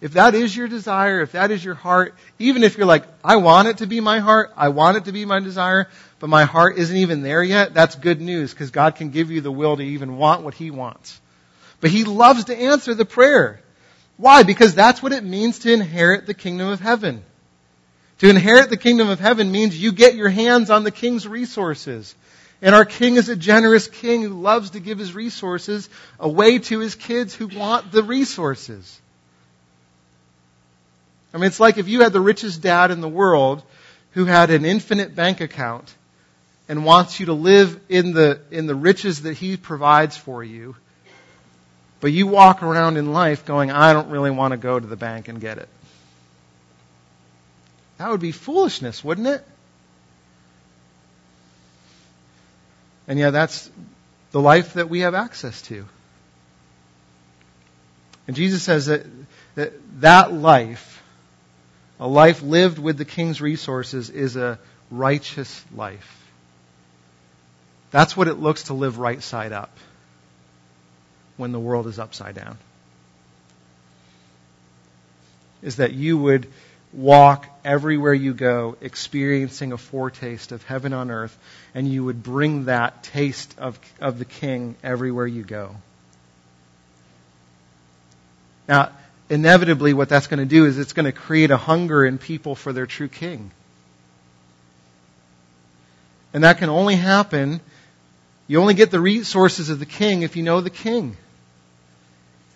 [0.00, 3.36] If that is your desire, if that is your heart, even if you're like, I
[3.36, 5.88] want it to be my heart, I want it to be my desire,
[6.20, 9.40] but my heart isn't even there yet, that's good news because God can give you
[9.40, 11.20] the will to even want what He wants.
[11.80, 13.60] But He loves to answer the prayer.
[14.16, 14.42] Why?
[14.42, 17.22] Because that's what it means to inherit the kingdom of heaven.
[18.18, 22.16] To inherit the kingdom of heaven means you get your hands on the king's resources.
[22.60, 26.80] And our king is a generous king who loves to give his resources away to
[26.80, 29.00] his kids who want the resources.
[31.32, 33.62] I mean, it's like if you had the richest dad in the world
[34.12, 35.94] who had an infinite bank account
[36.68, 40.76] and wants you to live in the, in the riches that he provides for you,
[42.00, 44.96] but you walk around in life going, I don't really want to go to the
[44.96, 45.68] bank and get it.
[47.96, 49.44] That would be foolishness, wouldn't it?
[53.08, 53.70] And yeah, that's
[54.30, 55.86] the life that we have access to.
[58.26, 59.06] And Jesus says that
[59.58, 61.02] that, that life,
[61.98, 66.27] a life lived with the king's resources, is a righteous life.
[67.90, 69.70] That's what it looks to live right side up
[71.36, 72.58] when the world is upside down.
[75.62, 76.48] Is that you would
[76.92, 81.36] walk everywhere you go, experiencing a foretaste of heaven on earth,
[81.74, 85.74] and you would bring that taste of, of the King everywhere you go.
[88.68, 88.92] Now,
[89.30, 92.54] inevitably what that's going to do is it's going to create a hunger in people
[92.54, 93.50] for their true king.
[96.32, 97.60] And that can only happen,
[98.48, 101.16] you only get the resources of the king if you know the king.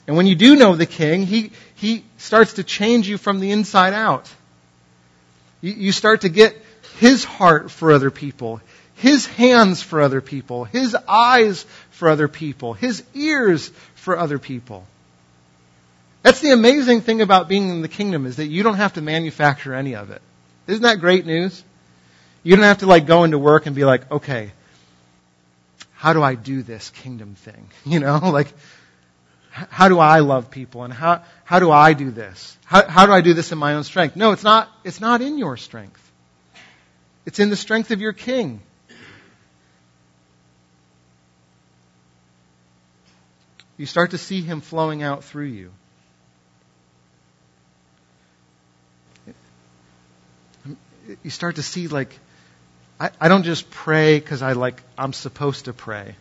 [0.06, 3.52] And when you do know the king, he, he starts to change you from the
[3.52, 4.28] inside out.
[5.60, 6.56] You, you start to get
[6.98, 8.60] his heart for other people,
[8.96, 14.86] his hands for other people, his eyes for other people, his ears for other people.
[16.22, 19.02] That's the amazing thing about being in the kingdom is that you don't have to
[19.02, 20.22] manufacture any of it.
[20.66, 21.62] Isn't that great news?
[22.42, 24.52] You don't have to like go into work and be like, okay,
[26.02, 27.70] how do I do this kingdom thing?
[27.86, 28.48] You know, like,
[29.50, 32.58] how do I love people and how, how do I do this?
[32.64, 34.16] How, how do I do this in my own strength?
[34.16, 36.02] No, it's not, it's not in your strength.
[37.24, 38.60] It's in the strength of your king.
[43.76, 45.70] You start to see him flowing out through you.
[51.22, 52.18] You start to see like,
[53.02, 56.14] I, I don't just pray because I like, I'm supposed to pray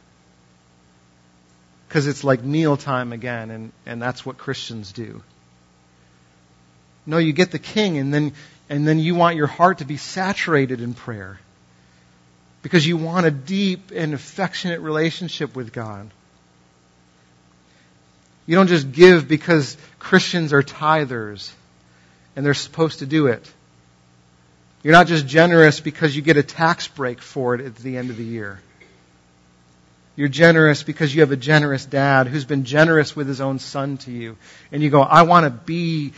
[1.87, 5.21] because it's like mealtime again, and, and that's what Christians do.
[7.05, 8.33] No, you get the king, and then,
[8.67, 11.39] and then you want your heart to be saturated in prayer
[12.63, 16.09] because you want a deep and affectionate relationship with God.
[18.47, 21.51] You don't just give because Christians are tithers
[22.35, 23.47] and they're supposed to do it.
[24.83, 28.09] You're not just generous because you get a tax break for it at the end
[28.09, 28.59] of the year.
[30.15, 33.97] You're generous because you have a generous dad who's been generous with his own son
[33.99, 34.37] to you.
[34.71, 36.13] And you go, I want to be,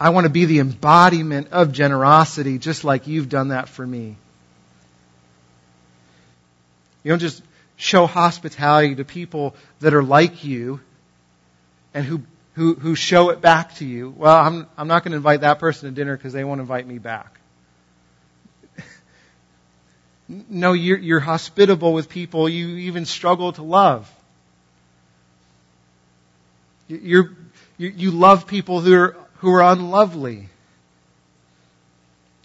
[0.00, 4.16] I want to be the embodiment of generosity just like you've done that for me.
[7.02, 7.42] You don't just
[7.76, 10.80] show hospitality to people that are like you
[11.92, 12.22] and who,
[12.54, 14.14] who, who show it back to you.
[14.16, 16.86] Well, I'm, I'm not going to invite that person to dinner because they won't invite
[16.86, 17.40] me back.
[20.28, 24.10] No, you're, you're hospitable with people you even struggle to love.
[26.88, 27.32] You're,
[27.76, 30.48] you, you love people who are, who are unlovely.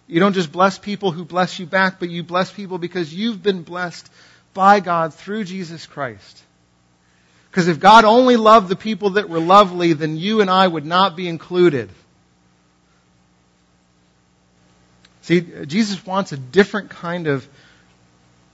[0.07, 3.43] You don't just bless people who bless you back, but you bless people because you've
[3.43, 4.09] been blessed
[4.53, 6.43] by God through Jesus Christ.
[7.49, 10.85] Because if God only loved the people that were lovely, then you and I would
[10.85, 11.89] not be included.
[15.21, 17.47] See, Jesus wants a different kind of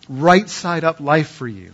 [0.09, 1.71] right side up life for you.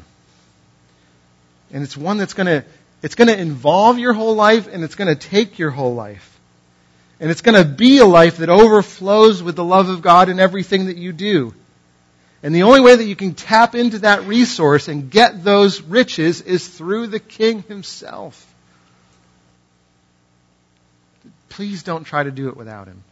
[1.72, 2.66] And it's one that's going to
[3.02, 6.40] it's going to involve your whole life and it's going to take your whole life.
[7.20, 10.40] And it's going to be a life that overflows with the love of God in
[10.40, 11.54] everything that you do.
[12.44, 16.42] And the only way that you can tap into that resource and get those riches
[16.42, 18.48] is through the King himself.
[21.50, 23.04] Please don't try to do it without him.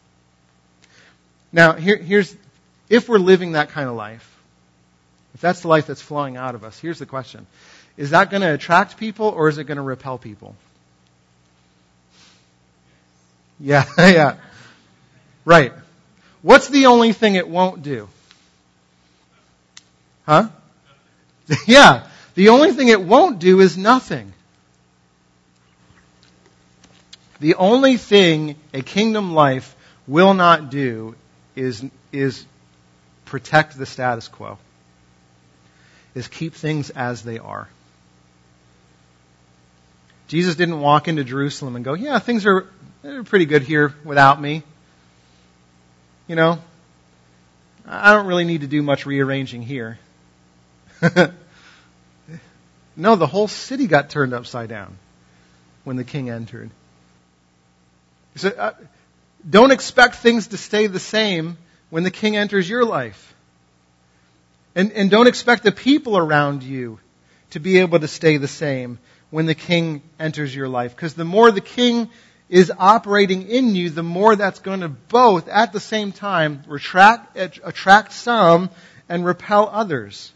[1.51, 2.36] Now, here, here's,
[2.89, 4.38] if we're living that kind of life,
[5.39, 7.47] if that's the life that's flowing out of us, here's the question.
[7.95, 10.54] Is that going to attract people or is it going to repel people?
[13.58, 14.36] Yeah, yeah.
[15.45, 15.71] Right.
[16.41, 18.10] What's the only thing it won't do?
[20.25, 20.49] Huh?
[21.65, 22.08] yeah.
[22.36, 24.34] The only thing it won't do is nothing.
[27.39, 29.73] The only thing a kingdom life
[30.06, 31.15] will not do
[31.56, 32.45] is, is
[33.23, 34.58] protect the status quo
[36.15, 37.67] is keep things as they are.
[40.28, 42.67] Jesus didn't walk into Jerusalem and go, yeah, things are
[43.26, 44.63] pretty good here without me.
[46.28, 46.60] You know,
[47.88, 49.98] I don't really need to do much rearranging here.
[52.95, 54.98] no, the whole city got turned upside down
[55.84, 56.69] when the king entered.
[58.36, 58.74] So, uh,
[59.50, 61.58] don't expect things to stay the same
[61.89, 63.34] when the king enters your life.
[64.75, 66.99] And, and don't expect the people around you
[67.51, 70.95] to be able to stay the same when the king enters your life.
[70.95, 72.10] Because the more the king
[72.49, 77.38] is operating in you, the more that's going to both at the same time retract,
[77.38, 78.70] attract some
[79.07, 80.32] and repel others.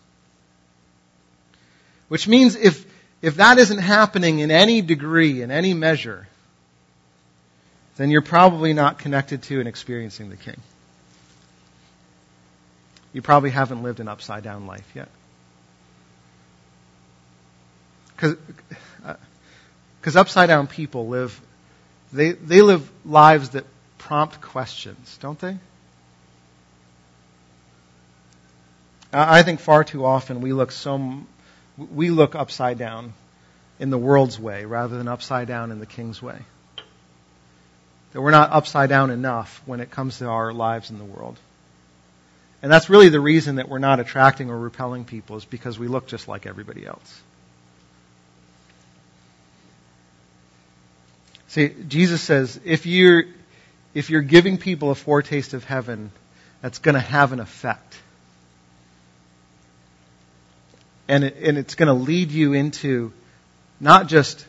[2.07, 2.85] Which means if,
[3.21, 6.27] if that isn't happening in any degree, in any measure,
[7.97, 10.59] then you're probably not connected to and experiencing the king
[13.13, 15.07] you probably haven't lived an upside down life yet.
[18.15, 18.37] Because
[19.05, 21.39] uh, upside down people live,
[22.11, 23.65] they, they live lives that
[23.97, 25.57] prompt questions, don't they?
[29.13, 31.19] I think far too often we look so,
[31.77, 33.13] we look upside down
[33.79, 36.39] in the world's way rather than upside down in the king's way.
[38.11, 41.37] that we're not upside down enough when it comes to our lives in the world.
[42.63, 45.89] And that's really the reason that we're not attracting or repelling people is because we
[45.89, 47.21] look just like everybody else.
[51.49, 53.25] See, Jesus says if you're
[53.93, 56.11] if you're giving people a foretaste of heaven,
[56.61, 57.99] that's going to have an effect.
[61.07, 63.11] And, it, and it's going to lead you into
[63.79, 64.47] not just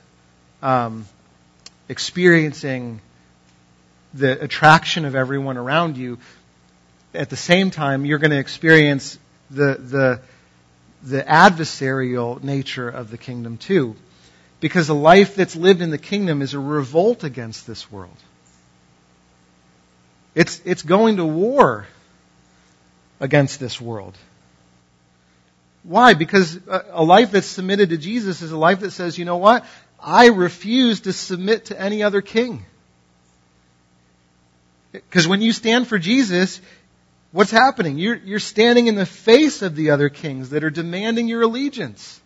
[0.62, 1.06] um,
[1.88, 3.00] experiencing
[4.14, 6.18] the attraction of everyone around you,
[7.14, 9.18] at the same time, you're going to experience
[9.50, 10.20] the, the,
[11.02, 13.96] the adversarial nature of the kingdom too.
[14.60, 18.16] Because the life that's lived in the kingdom is a revolt against this world.
[20.34, 21.86] It's, it's going to war
[23.20, 24.16] against this world.
[25.82, 26.14] Why?
[26.14, 29.66] Because a life that's submitted to Jesus is a life that says, you know what?
[30.00, 32.64] I refuse to submit to any other king.
[34.92, 36.60] Because when you stand for Jesus,
[37.34, 37.98] what's happening?
[37.98, 42.20] You're, you're standing in the face of the other kings that are demanding your allegiance.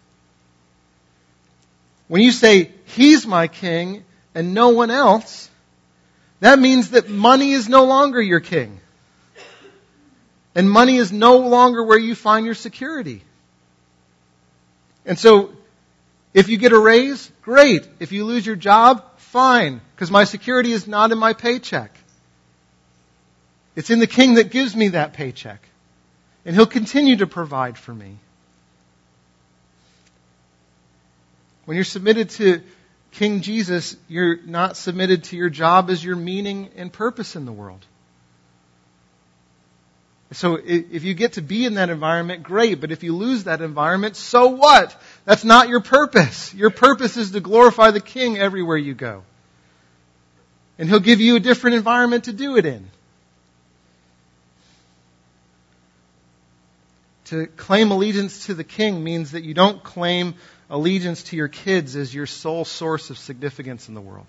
[2.08, 4.04] When you say, He's my king
[4.34, 5.50] and no one else,
[6.40, 8.80] that means that money is no longer your king.
[10.54, 13.22] And money is no longer where you find your security.
[15.06, 15.52] And so,
[16.34, 17.88] if you get a raise, great.
[17.98, 19.80] If you lose your job, fine.
[19.94, 21.96] Because my security is not in my paycheck.
[23.78, 25.62] It's in the king that gives me that paycheck.
[26.44, 28.16] And he'll continue to provide for me.
[31.64, 32.62] When you're submitted to
[33.12, 37.52] King Jesus, you're not submitted to your job as your meaning and purpose in the
[37.52, 37.86] world.
[40.32, 42.80] So if you get to be in that environment, great.
[42.80, 45.00] But if you lose that environment, so what?
[45.24, 46.52] That's not your purpose.
[46.52, 49.22] Your purpose is to glorify the King everywhere you go.
[50.80, 52.90] And He'll give you a different environment to do it in.
[57.28, 60.34] To claim allegiance to the King means that you don't claim
[60.70, 64.26] allegiance to your kids as your sole source of significance in the world.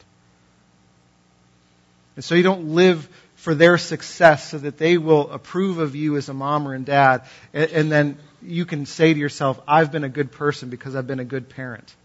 [2.15, 6.17] And so you don't live for their success so that they will approve of you
[6.17, 7.21] as a mom or a dad,
[7.53, 11.07] and, and then you can say to yourself, I've been a good person because I've
[11.07, 11.95] been a good parent.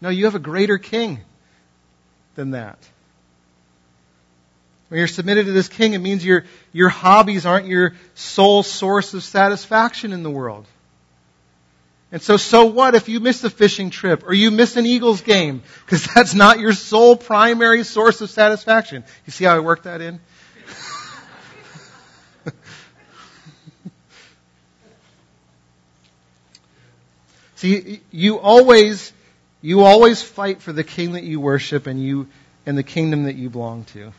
[0.00, 1.20] No, you have a greater king
[2.34, 2.78] than that.
[4.90, 9.14] When you're submitted to this king, it means your, your hobbies aren't your sole source
[9.14, 10.66] of satisfaction in the world.
[12.10, 15.20] And so, so what if you miss a fishing trip or you miss an Eagles
[15.20, 15.62] game?
[15.84, 19.04] Because that's not your sole primary source of satisfaction.
[19.26, 20.18] You see how I worked that in?
[27.54, 29.12] see, you always,
[29.62, 32.26] you always fight for the king that you worship and you,
[32.66, 34.12] and the kingdom that you belong to.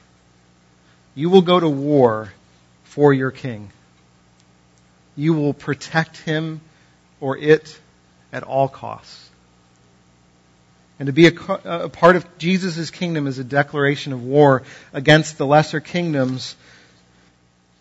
[1.16, 2.32] You will go to war
[2.84, 3.70] for your king.
[5.16, 6.62] You will protect him
[7.20, 7.80] or it
[8.32, 9.30] at all costs.
[11.00, 11.34] And to be a,
[11.66, 16.56] a part of Jesus' kingdom is a declaration of war against the lesser kingdoms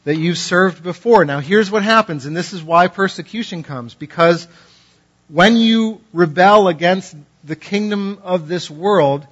[0.05, 1.25] that you've served before.
[1.25, 4.49] Now here's what happens, and this is why persecution comes, because
[5.29, 7.15] when you rebel against
[7.45, 9.27] the kingdom of this world,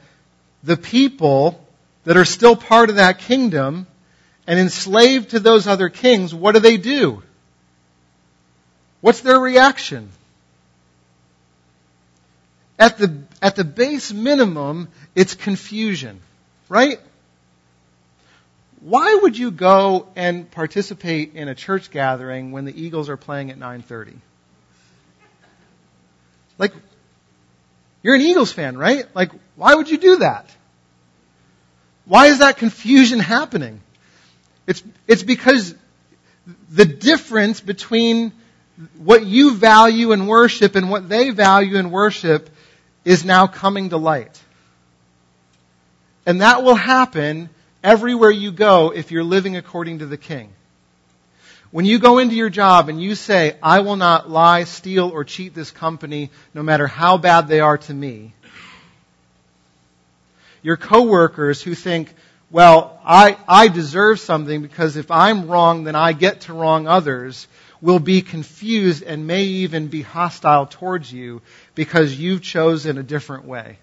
[0.63, 1.67] the people
[2.05, 3.87] that are still part of that kingdom
[4.47, 7.23] and enslaved to those other kings, what do they do?
[9.01, 10.11] What's their reaction?
[12.79, 16.21] At the, at the base minimum, it's confusion,
[16.69, 17.01] right?
[18.81, 23.51] Why would you go and participate in a church gathering when the Eagles are playing
[23.51, 24.15] at 9:30?
[26.59, 26.73] Like
[28.03, 29.05] you're an Eagles fan, right?
[29.15, 30.49] Like why would you do that?
[32.09, 33.81] Why is that confusion happening?
[34.67, 35.75] It's it's because
[36.71, 38.33] the difference between
[38.97, 42.49] what you value and worship and what they value and worship
[43.05, 44.41] is now coming to light.
[46.25, 47.51] And that will happen
[47.85, 50.51] everywhere you go if you're living according to the king.
[51.71, 55.25] When you go into your job and you say, I will not lie, steal, or
[55.25, 58.33] cheat this company no matter how bad they are to me,
[60.63, 62.15] your coworkers who think,
[62.51, 67.47] well, I, I deserve something because if I'm wrong, then I get to wrong others,
[67.81, 71.43] will be confused and may even be hostile towards you
[71.75, 73.79] because you've chosen a different way.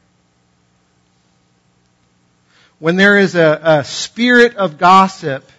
[2.79, 5.49] When there is a, a spirit of gossip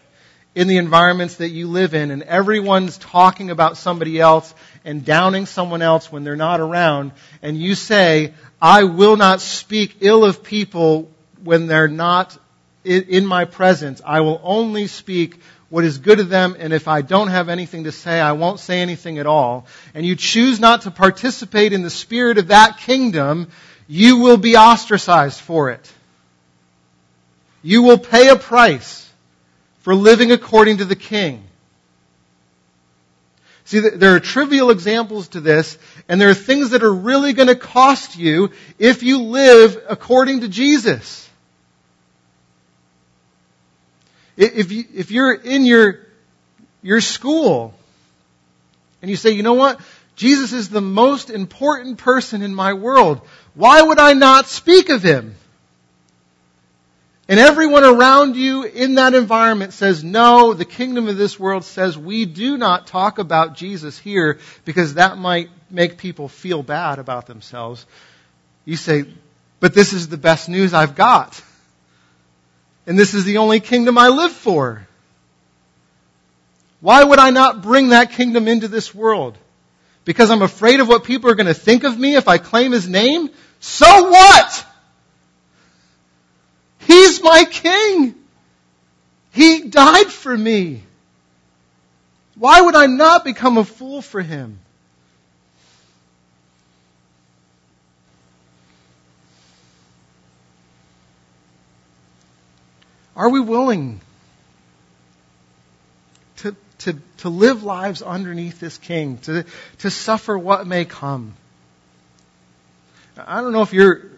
[0.57, 4.55] in the environments that you live in and everyone's talking about somebody else
[4.87, 9.99] and downing someone else when they're not around and you say, I will not speak
[10.01, 11.11] ill of people
[11.45, 12.37] when they're not
[12.85, 17.03] in my presence, I will only speak what is good to them, and if I
[17.03, 19.67] don't have anything to say, I won't say anything at all.
[19.93, 23.49] And you choose not to participate in the spirit of that kingdom,
[23.89, 25.93] you will be ostracized for it.
[27.65, 29.06] You will pay a price
[29.87, 31.45] for living according to the king.
[33.67, 35.79] See, there are trivial examples to this,
[36.09, 40.41] and there are things that are really going to cost you if you live according
[40.41, 41.31] to Jesus.
[44.37, 46.01] If, you, if you're in your,
[46.83, 47.73] your school
[49.03, 49.81] and you say, you know what?
[50.17, 53.21] Jesus is the most important person in my world.
[53.55, 55.37] Why would I not speak of him?
[57.29, 61.99] And everyone around you in that environment says, no, the kingdom of this world says
[61.99, 67.27] we do not talk about Jesus here because that might make people feel bad about
[67.27, 67.85] themselves.
[68.65, 69.07] You say,
[69.59, 71.43] but this is the best news I've got.
[72.87, 74.87] And this is the only kingdom I live for.
[76.81, 79.37] Why would I not bring that kingdom into this world?
[80.05, 82.71] Because I'm afraid of what people are going to think of me if I claim
[82.71, 83.31] his name?
[83.59, 84.67] So what?
[87.27, 88.15] My king.
[89.33, 90.85] He died for me.
[92.37, 94.61] Why would I not become a fool for him?
[103.17, 104.01] Are we willing
[106.37, 109.45] to, to, to live lives underneath this king, to,
[109.79, 111.35] to suffer what may come?
[113.19, 114.17] I don't know if you're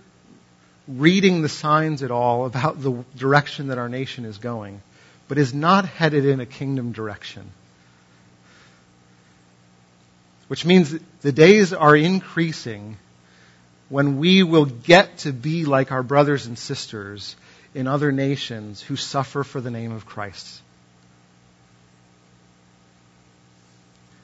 [0.89, 4.81] reading the signs at all about the direction that our nation is going,
[5.29, 7.53] but is not headed in a kingdom direction.
[10.49, 12.97] Which means the days are increasing
[13.91, 17.37] when we will get to be like our brothers and sisters
[17.75, 20.63] in other nations who suffer for the name of Christ.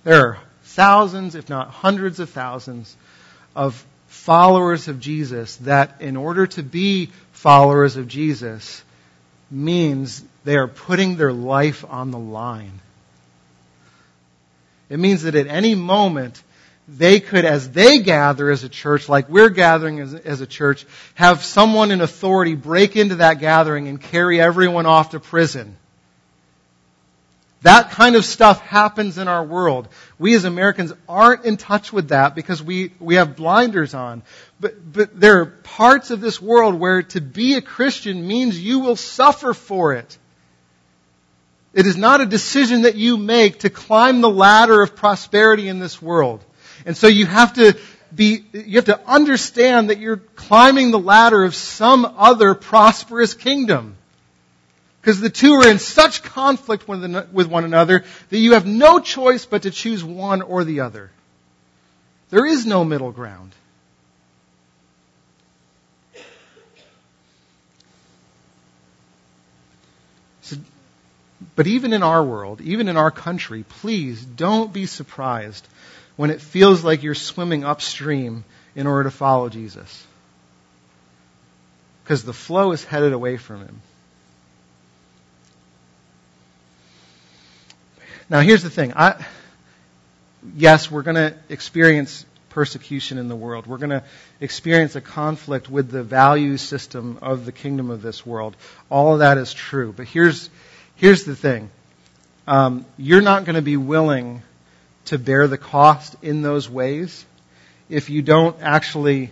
[0.03, 2.97] There are thousands, if not hundreds of thousands,
[3.55, 3.85] of
[4.15, 8.83] followers of Jesus that in order to be followers of Jesus
[9.51, 12.81] means they are putting their life on the line.
[14.89, 16.43] It means that at any moment,
[16.87, 20.87] they could, as they gather as a church, like we're gathering as, as, a church,
[21.15, 25.77] have someone in authority break into that gathering and carry everyone off to prison.
[27.65, 29.89] That kind of stuff happens in our world.
[30.19, 34.23] We as Americans aren't in touch with that because we, we have blinders on.
[34.61, 38.81] But, but there are parts of this world where to be a Christian means you
[38.81, 40.19] will suffer for it.
[41.73, 45.79] It is not a decision that you make to climb the ladder of prosperity in
[45.79, 46.45] this world.
[46.85, 47.79] And so you have to
[48.15, 53.97] be, you have to understand that you're climbing the ladder of some other prosperous kingdom.
[55.05, 59.45] Because the two are in such conflict with one another that you have no choice
[59.45, 61.11] but to choose one or the other.
[62.31, 63.53] There is no middle ground.
[70.41, 70.57] So,
[71.55, 75.69] but even in our world, even in our country, please don't be surprised
[76.17, 80.07] when it feels like you're swimming upstream in order to follow Jesus.
[82.03, 83.83] Because the flow is headed away from him.
[88.31, 88.93] Now, here's the thing.
[88.95, 89.25] I,
[90.57, 93.67] yes, we're going to experience persecution in the world.
[93.67, 94.05] We're going to
[94.41, 98.57] experience a conflict with the value system of the kingdom of this world.
[98.91, 99.93] All of that is true.
[99.93, 100.49] But here's,
[100.97, 101.71] here's the thing.
[102.47, 104.43] Um, you're not going to be willing
[105.07, 107.27] to bear the cost in those ways
[107.89, 109.31] if you don't actually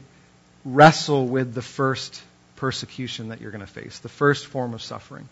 [0.64, 2.22] wrestle with the first
[2.56, 5.28] persecution that you're going to face, the first form of suffering.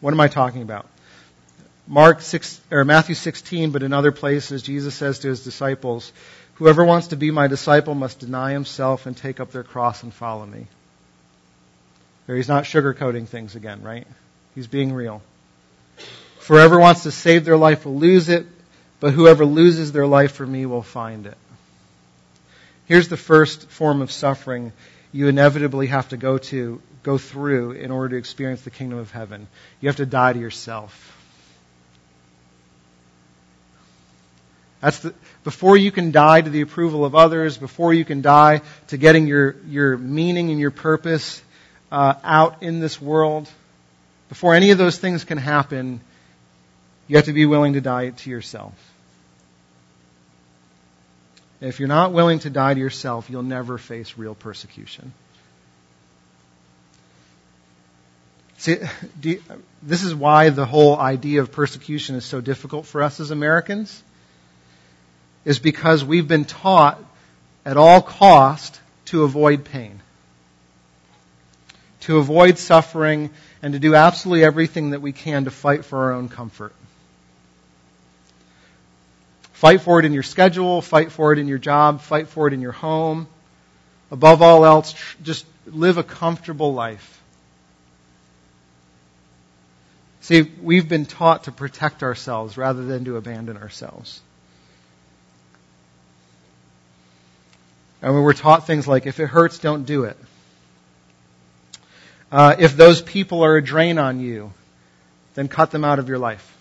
[0.00, 0.86] What am I talking about?
[1.90, 6.12] Mark 6, or Matthew 16, but in other places, Jesus says to his disciples,
[6.54, 10.14] Whoever wants to be my disciple must deny himself and take up their cross and
[10.14, 10.68] follow me.
[12.28, 14.06] There, he's not sugarcoating things again, right?
[14.54, 15.20] He's being real.
[16.46, 18.46] Whoever wants to save their life will lose it,
[19.00, 21.38] but whoever loses their life for me will find it.
[22.86, 24.70] Here's the first form of suffering
[25.10, 29.10] you inevitably have to go to, go through in order to experience the kingdom of
[29.10, 29.48] heaven.
[29.80, 31.16] You have to die to yourself.
[34.80, 35.14] That's the,
[35.44, 39.26] before you can die to the approval of others, before you can die to getting
[39.26, 41.42] your, your meaning and your purpose
[41.92, 43.48] uh, out in this world,
[44.28, 46.00] before any of those things can happen,
[47.08, 48.72] you have to be willing to die to yourself.
[51.60, 55.12] If you're not willing to die to yourself, you'll never face real persecution.
[58.56, 58.78] See,
[59.22, 59.42] you,
[59.82, 64.02] this is why the whole idea of persecution is so difficult for us as Americans,
[65.44, 67.02] is because we've been taught
[67.64, 70.00] at all cost to avoid pain,
[72.00, 73.30] to avoid suffering,
[73.62, 76.74] and to do absolutely everything that we can to fight for our own comfort.
[79.52, 82.54] Fight for it in your schedule, fight for it in your job, fight for it
[82.54, 83.28] in your home.
[84.10, 87.20] Above all else, just live a comfortable life.
[90.22, 94.20] See, we've been taught to protect ourselves rather than to abandon ourselves.
[98.02, 100.16] And we were taught things like, if it hurts, don't do it.
[102.32, 104.52] Uh, if those people are a drain on you,
[105.34, 106.56] then cut them out of your life.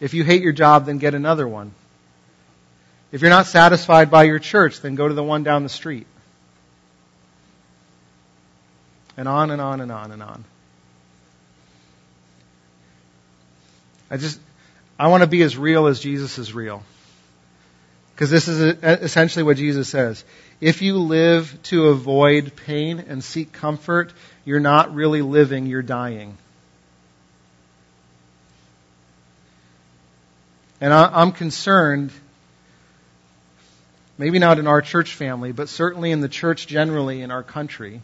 [0.00, 1.72] If you hate your job, then get another one.
[3.12, 6.06] If you're not satisfied by your church, then go to the one down the street.
[9.16, 10.44] And on and on and on and on.
[14.10, 14.38] I just,
[14.98, 16.82] I want to be as real as Jesus is real.
[18.16, 20.24] Because this is essentially what Jesus says.
[20.58, 24.10] If you live to avoid pain and seek comfort,
[24.46, 26.38] you're not really living, you're dying.
[30.80, 32.10] And I'm concerned,
[34.16, 38.00] maybe not in our church family, but certainly in the church generally in our country,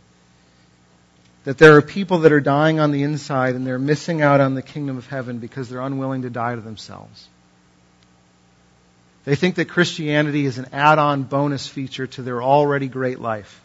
[1.44, 4.54] that there are people that are dying on the inside and they're missing out on
[4.54, 7.28] the kingdom of heaven because they're unwilling to die to themselves.
[9.24, 13.60] They think that Christianity is an add on bonus feature to their already great life.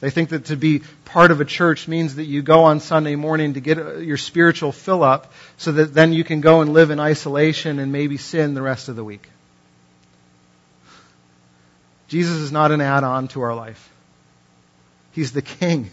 [0.00, 3.14] They think that to be part of a church means that you go on Sunday
[3.14, 6.72] morning to get uh, your spiritual fill up so that then you can go and
[6.72, 9.28] live in isolation and maybe sin the rest of the week.
[12.08, 13.90] Jesus is not an add on to our life.
[15.12, 15.90] He's the king.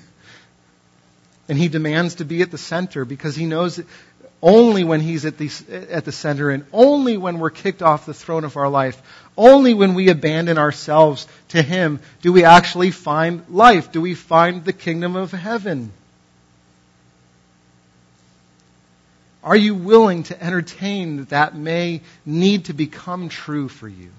[1.47, 3.85] And he demands to be at the center because he knows that
[4.41, 5.51] only when he's at the,
[5.91, 9.01] at the center and only when we're kicked off the throne of our life,
[9.37, 14.65] only when we abandon ourselves to him do we actually find life, do we find
[14.65, 15.91] the kingdom of heaven.
[19.43, 24.11] Are you willing to entertain that that may need to become true for you?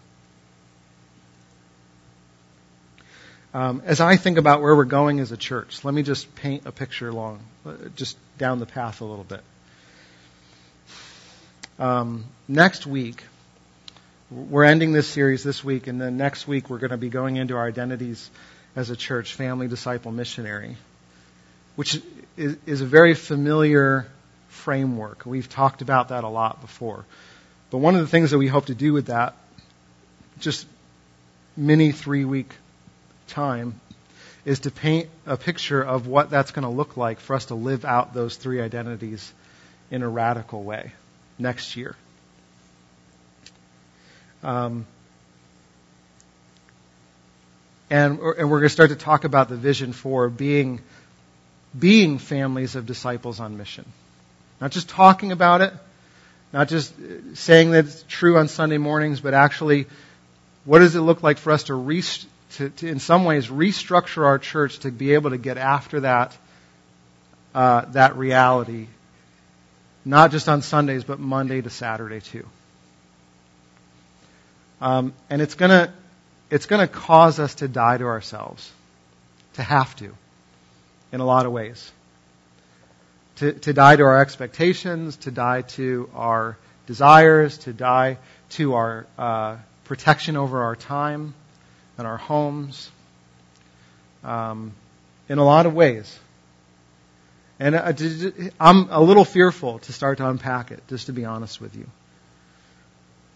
[3.54, 6.64] Um, as I think about where we're going as a church, let me just paint
[6.64, 9.42] a picture along, uh, just down the path a little bit.
[11.78, 13.24] Um, next week,
[14.30, 17.36] we're ending this series this week, and then next week we're going to be going
[17.36, 18.30] into our identities
[18.76, 20.76] as a church, family, disciple, missionary,
[21.76, 22.00] which
[22.36, 24.06] is, is a very familiar
[24.48, 25.24] framework.
[25.24, 27.04] We've talked about that a lot before.
[27.70, 29.34] But one of the things that we hope to do with that,
[30.40, 30.66] just
[31.56, 32.54] mini three week
[33.28, 33.80] time
[34.44, 37.54] is to paint a picture of what that's going to look like for us to
[37.54, 39.32] live out those three identities
[39.90, 40.92] in a radical way
[41.38, 41.96] next year.
[44.42, 44.86] Um,
[47.90, 50.80] and, and we're going to start to talk about the vision for being,
[51.78, 53.84] being families of disciples on mission.
[54.60, 55.72] Not just talking about it,
[56.52, 56.94] not just
[57.34, 59.86] saying that it's true on Sunday mornings, but actually,
[60.64, 64.24] what does it look like for us to reach, to, to, in some ways, restructure
[64.24, 66.36] our church to be able to get after that,
[67.54, 68.86] uh, that reality,
[70.04, 72.46] not just on Sundays, but Monday to Saturday too.
[74.80, 75.92] Um, and it's gonna,
[76.50, 78.70] it's gonna cause us to die to ourselves,
[79.54, 80.12] to have to,
[81.12, 81.92] in a lot of ways.
[83.36, 88.18] To, to die to our expectations, to die to our desires, to die
[88.50, 91.34] to our uh, protection over our time
[91.96, 92.90] and our homes,
[94.24, 94.72] um,
[95.28, 96.18] in a lot of ways.
[97.62, 97.76] And
[98.58, 101.86] I'm a little fearful to start to unpack it, just to be honest with you.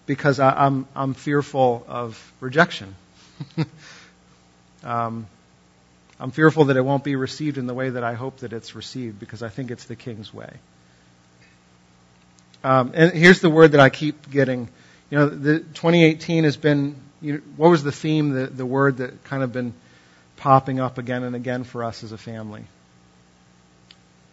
[0.06, 2.96] Because I'm, I'm fearful of rejection.
[4.84, 5.28] um,
[6.18, 8.74] I'm fearful that it won't be received in the way that I hope that it's
[8.74, 10.50] received, because I think it's the King's way.
[12.64, 14.68] Um, and here's the word that I keep getting.
[15.08, 18.96] You know, the 2018 has been you know, what was the theme, the, the word
[18.96, 19.72] that kind of been
[20.36, 22.64] popping up again and again for us as a family?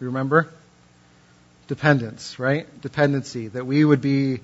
[0.00, 0.48] Remember?
[1.68, 2.66] Dependence, right?
[2.80, 3.48] Dependency.
[3.48, 4.40] That we would be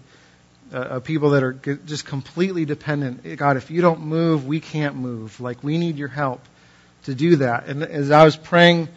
[0.73, 3.37] uh, people that are just completely dependent.
[3.37, 5.41] God, if you don't move, we can't move.
[5.41, 6.41] Like, we need your help
[7.05, 7.67] to do that.
[7.67, 8.89] And as I was praying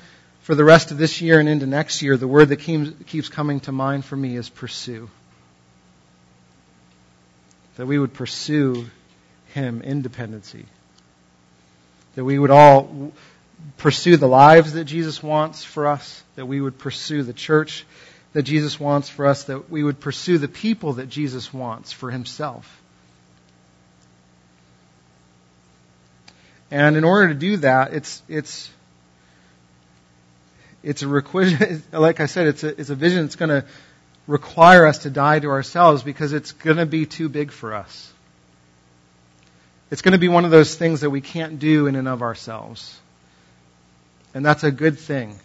[0.42, 3.60] for the rest of this year and into next year, the word that keeps coming
[3.62, 5.10] to mind for me is pursue.
[7.78, 8.86] That we would pursue
[9.54, 10.66] him in dependency.
[12.16, 13.14] That we would all
[13.78, 17.86] pursue the lives that Jesus wants for us, that we would pursue the church
[18.34, 22.10] that Jesus wants for us, that we would pursue the people that Jesus wants for
[22.10, 22.82] himself.
[26.72, 28.72] And in order to do that, it's, it's,
[30.82, 33.66] it's a requisition, like I said, it's a, it's a vision that's going to
[34.26, 38.12] require us to die to ourselves because it's going to be too big for us.
[39.92, 42.24] It's going to be one of those things that we can't do in and of
[42.24, 43.00] ourselves.
[44.34, 45.40] And that's a good thing.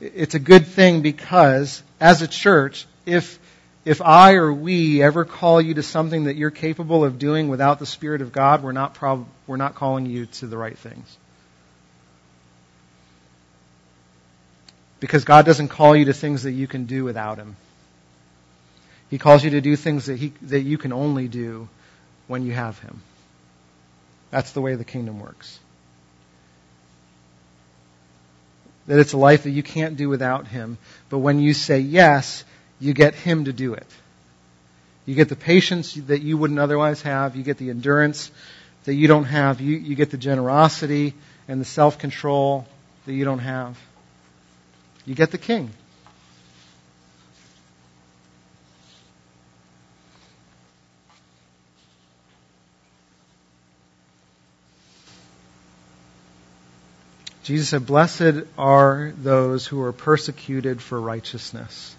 [0.00, 3.38] It's a good thing because, as a church, if,
[3.84, 7.78] if I or we ever call you to something that you're capable of doing without
[7.78, 11.16] the Spirit of God, we're not, prob- we're not calling you to the right things.
[15.00, 17.56] Because God doesn't call you to things that you can do without Him.
[19.10, 21.68] He calls you to do things that, he, that you can only do
[22.26, 23.00] when you have Him.
[24.30, 25.58] That's the way the kingdom works.
[28.88, 30.78] That it's a life that you can't do without Him,
[31.08, 32.44] but when you say yes,
[32.80, 33.86] you get Him to do it.
[35.06, 37.36] You get the patience that you wouldn't otherwise have.
[37.36, 38.30] You get the endurance
[38.84, 39.60] that you don't have.
[39.60, 41.14] You, you get the generosity
[41.46, 42.66] and the self control
[43.06, 43.78] that you don't have.
[45.06, 45.70] You get the king.
[57.48, 61.96] Jesus said, Blessed are those who are persecuted for righteousness.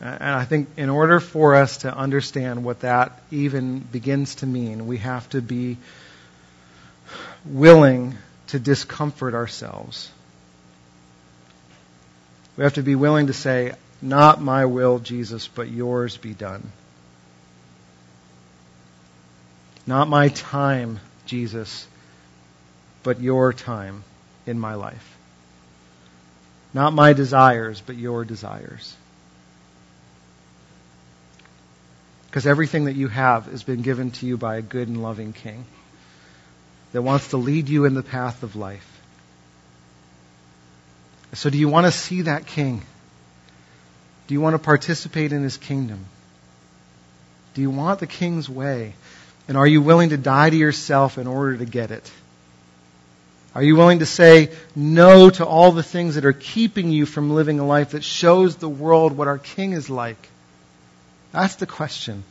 [0.00, 4.88] And I think in order for us to understand what that even begins to mean,
[4.88, 5.76] we have to be
[7.44, 8.16] willing
[8.48, 10.10] to discomfort ourselves.
[12.56, 16.72] We have to be willing to say, Not my will, Jesus, but yours be done.
[19.86, 21.86] Not my time, Jesus,
[23.02, 24.02] but your time
[24.46, 25.16] in my life.
[26.74, 28.94] Not my desires, but your desires.
[32.26, 35.32] Because everything that you have has been given to you by a good and loving
[35.32, 35.64] King
[36.92, 38.92] that wants to lead you in the path of life.
[41.32, 42.82] So, do you want to see that King?
[44.26, 46.06] Do you want to participate in his kingdom?
[47.54, 48.94] Do you want the King's way?
[49.48, 52.10] And are you willing to die to yourself in order to get it?
[53.54, 57.30] Are you willing to say no to all the things that are keeping you from
[57.30, 60.28] living a life that shows the world what our King is like?
[61.32, 62.24] That's the question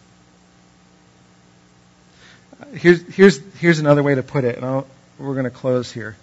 [2.73, 4.87] here's, here's, here's another way to put it, and I'll,
[5.17, 6.15] we're going to close here.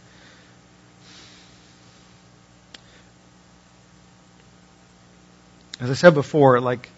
[5.81, 6.89] As I said before, like,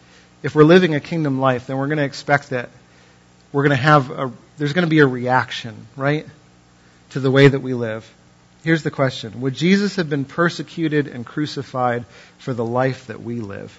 [0.42, 2.68] if we're living a kingdom life, then we're going to expect that
[3.54, 6.26] we're going to have a, there's going to be a reaction, right,
[7.10, 8.12] to the way that we live.
[8.64, 12.04] Here's the question Would Jesus have been persecuted and crucified
[12.38, 13.72] for the life that we live?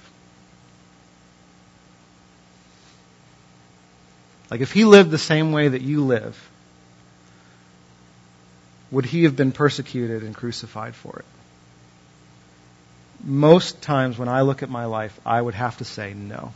[4.50, 6.42] Like if he lived the same way that you live,
[8.92, 11.26] would he have been persecuted and crucified for it?
[13.26, 16.54] Most times when I look at my life, I would have to say no.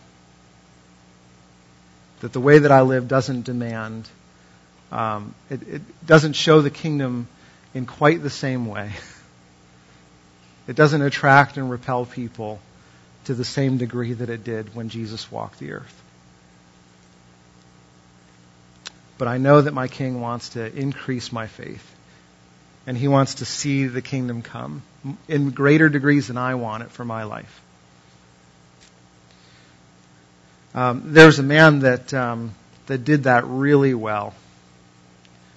[2.21, 4.07] That the way that I live doesn't demand,
[4.91, 7.27] um, it, it doesn't show the kingdom
[7.73, 8.91] in quite the same way.
[10.67, 12.59] It doesn't attract and repel people
[13.25, 16.03] to the same degree that it did when Jesus walked the earth.
[19.17, 21.95] But I know that my King wants to increase my faith.
[22.87, 24.81] And he wants to see the kingdom come
[25.27, 27.61] in greater degrees than I want it for my life.
[30.73, 32.53] Um, there's a man that um,
[32.87, 34.33] that did that really well,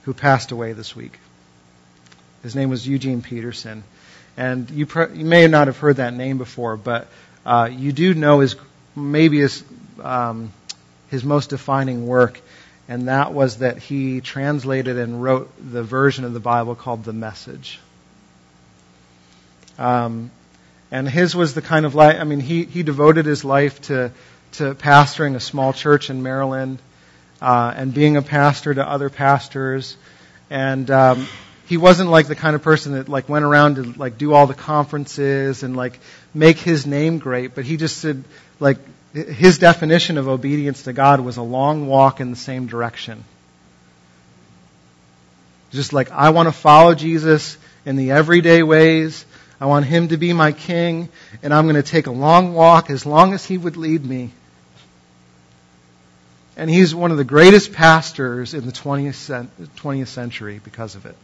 [0.03, 1.19] who passed away this week.
[2.43, 3.85] His name was Eugene Peterson,
[4.37, 7.09] and you, you may not have heard that name before, but
[7.45, 8.57] uh, you do know his
[8.97, 9.63] maybe his
[10.03, 10.53] um,
[11.11, 12.41] his most defining work
[12.89, 17.13] and that was that he translated and wrote the version of the Bible called the
[17.13, 17.81] Message.
[19.79, 20.31] Um,
[20.91, 24.11] and his was the kind of life, I mean, he, he devoted his life to,
[24.53, 26.79] to pastoring a small church in Maryland
[27.41, 29.97] uh, and being a pastor to other pastors.
[30.51, 31.27] And um,
[31.67, 34.47] he wasn't like the kind of person that like went around to like do all
[34.47, 35.99] the conferences and like
[36.35, 38.25] make his name great, but he just said
[38.61, 38.79] like
[39.13, 43.25] his definition of obedience to God was a long walk in the same direction.
[45.71, 49.25] Just like, I want to follow Jesus in the everyday ways.
[49.61, 51.09] I want him to be my king,
[51.43, 54.33] and I'm going to take a long walk as long as he would lead me.
[56.63, 59.49] And he's one of the greatest pastors in the 20th,
[59.79, 61.17] 20th century because of it.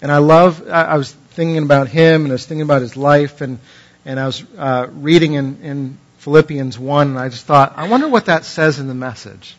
[0.00, 3.42] And I love, I was thinking about him and I was thinking about his life
[3.42, 3.58] and,
[4.06, 8.08] and I was uh, reading in, in Philippians 1 and I just thought, I wonder
[8.08, 9.54] what that says in the message.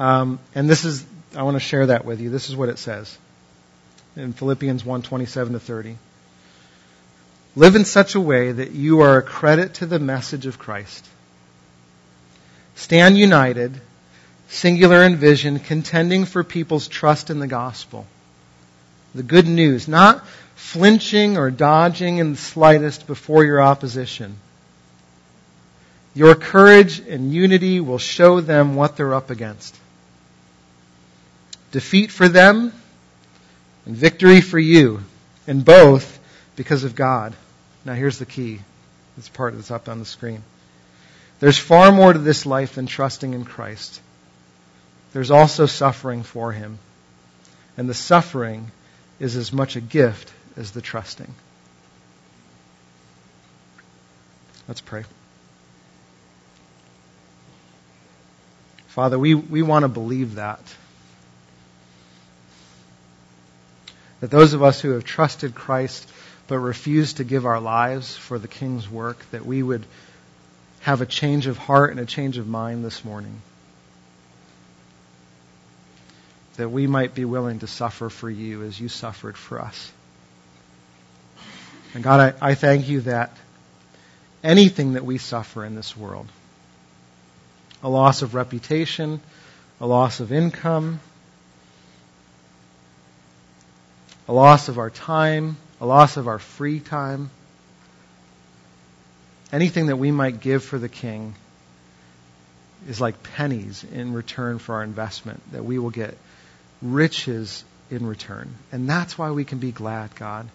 [0.00, 1.06] Um, and this is,
[1.36, 2.30] I want to share that with you.
[2.30, 3.16] This is what it says
[4.16, 5.98] in Philippians 1 27 to 30.
[7.54, 11.06] Live in such a way that you are a credit to the message of Christ.
[12.74, 13.80] Stand united,
[14.48, 18.06] singular in vision, contending for people's trust in the gospel.
[19.14, 24.36] The good news, not flinching or dodging in the slightest before your opposition.
[26.14, 29.76] Your courage and unity will show them what they're up against.
[31.72, 32.72] Defeat for them
[33.86, 35.02] and victory for you,
[35.46, 36.18] and both
[36.54, 37.34] because of God.
[37.84, 38.60] Now here's the key.
[39.16, 40.42] This part that's up on the screen.
[41.42, 44.00] There's far more to this life than trusting in Christ.
[45.12, 46.78] There's also suffering for Him.
[47.76, 48.70] And the suffering
[49.18, 51.34] is as much a gift as the trusting.
[54.68, 55.02] Let's pray.
[58.86, 60.62] Father, we, we want to believe that.
[64.20, 66.08] That those of us who have trusted Christ
[66.46, 69.84] but refuse to give our lives for the King's work, that we would
[70.82, 73.40] have a change of heart and a change of mind this morning.
[76.56, 79.92] That we might be willing to suffer for you as you suffered for us.
[81.94, 83.36] And God, I, I thank you that
[84.42, 86.26] anything that we suffer in this world,
[87.82, 89.20] a loss of reputation,
[89.80, 91.00] a loss of income,
[94.26, 97.30] a loss of our time, a loss of our free time,
[99.52, 101.34] anything that we might give for the king
[102.88, 106.16] is like pennies in return for our investment, that we will get
[106.80, 108.54] riches in return.
[108.72, 110.48] And that's why we can be glad, God.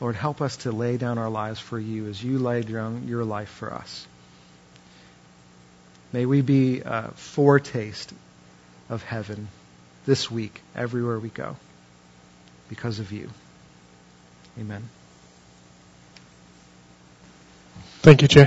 [0.00, 3.24] Lord, help us to lay down our lives for you as you laid down your
[3.24, 4.06] life for us.
[6.12, 8.12] May we be a foretaste
[8.88, 9.48] of heaven
[10.06, 11.56] this week, everywhere we go,
[12.70, 13.28] because of you.
[14.60, 14.90] Amen.
[18.02, 18.38] Thank you, Jay.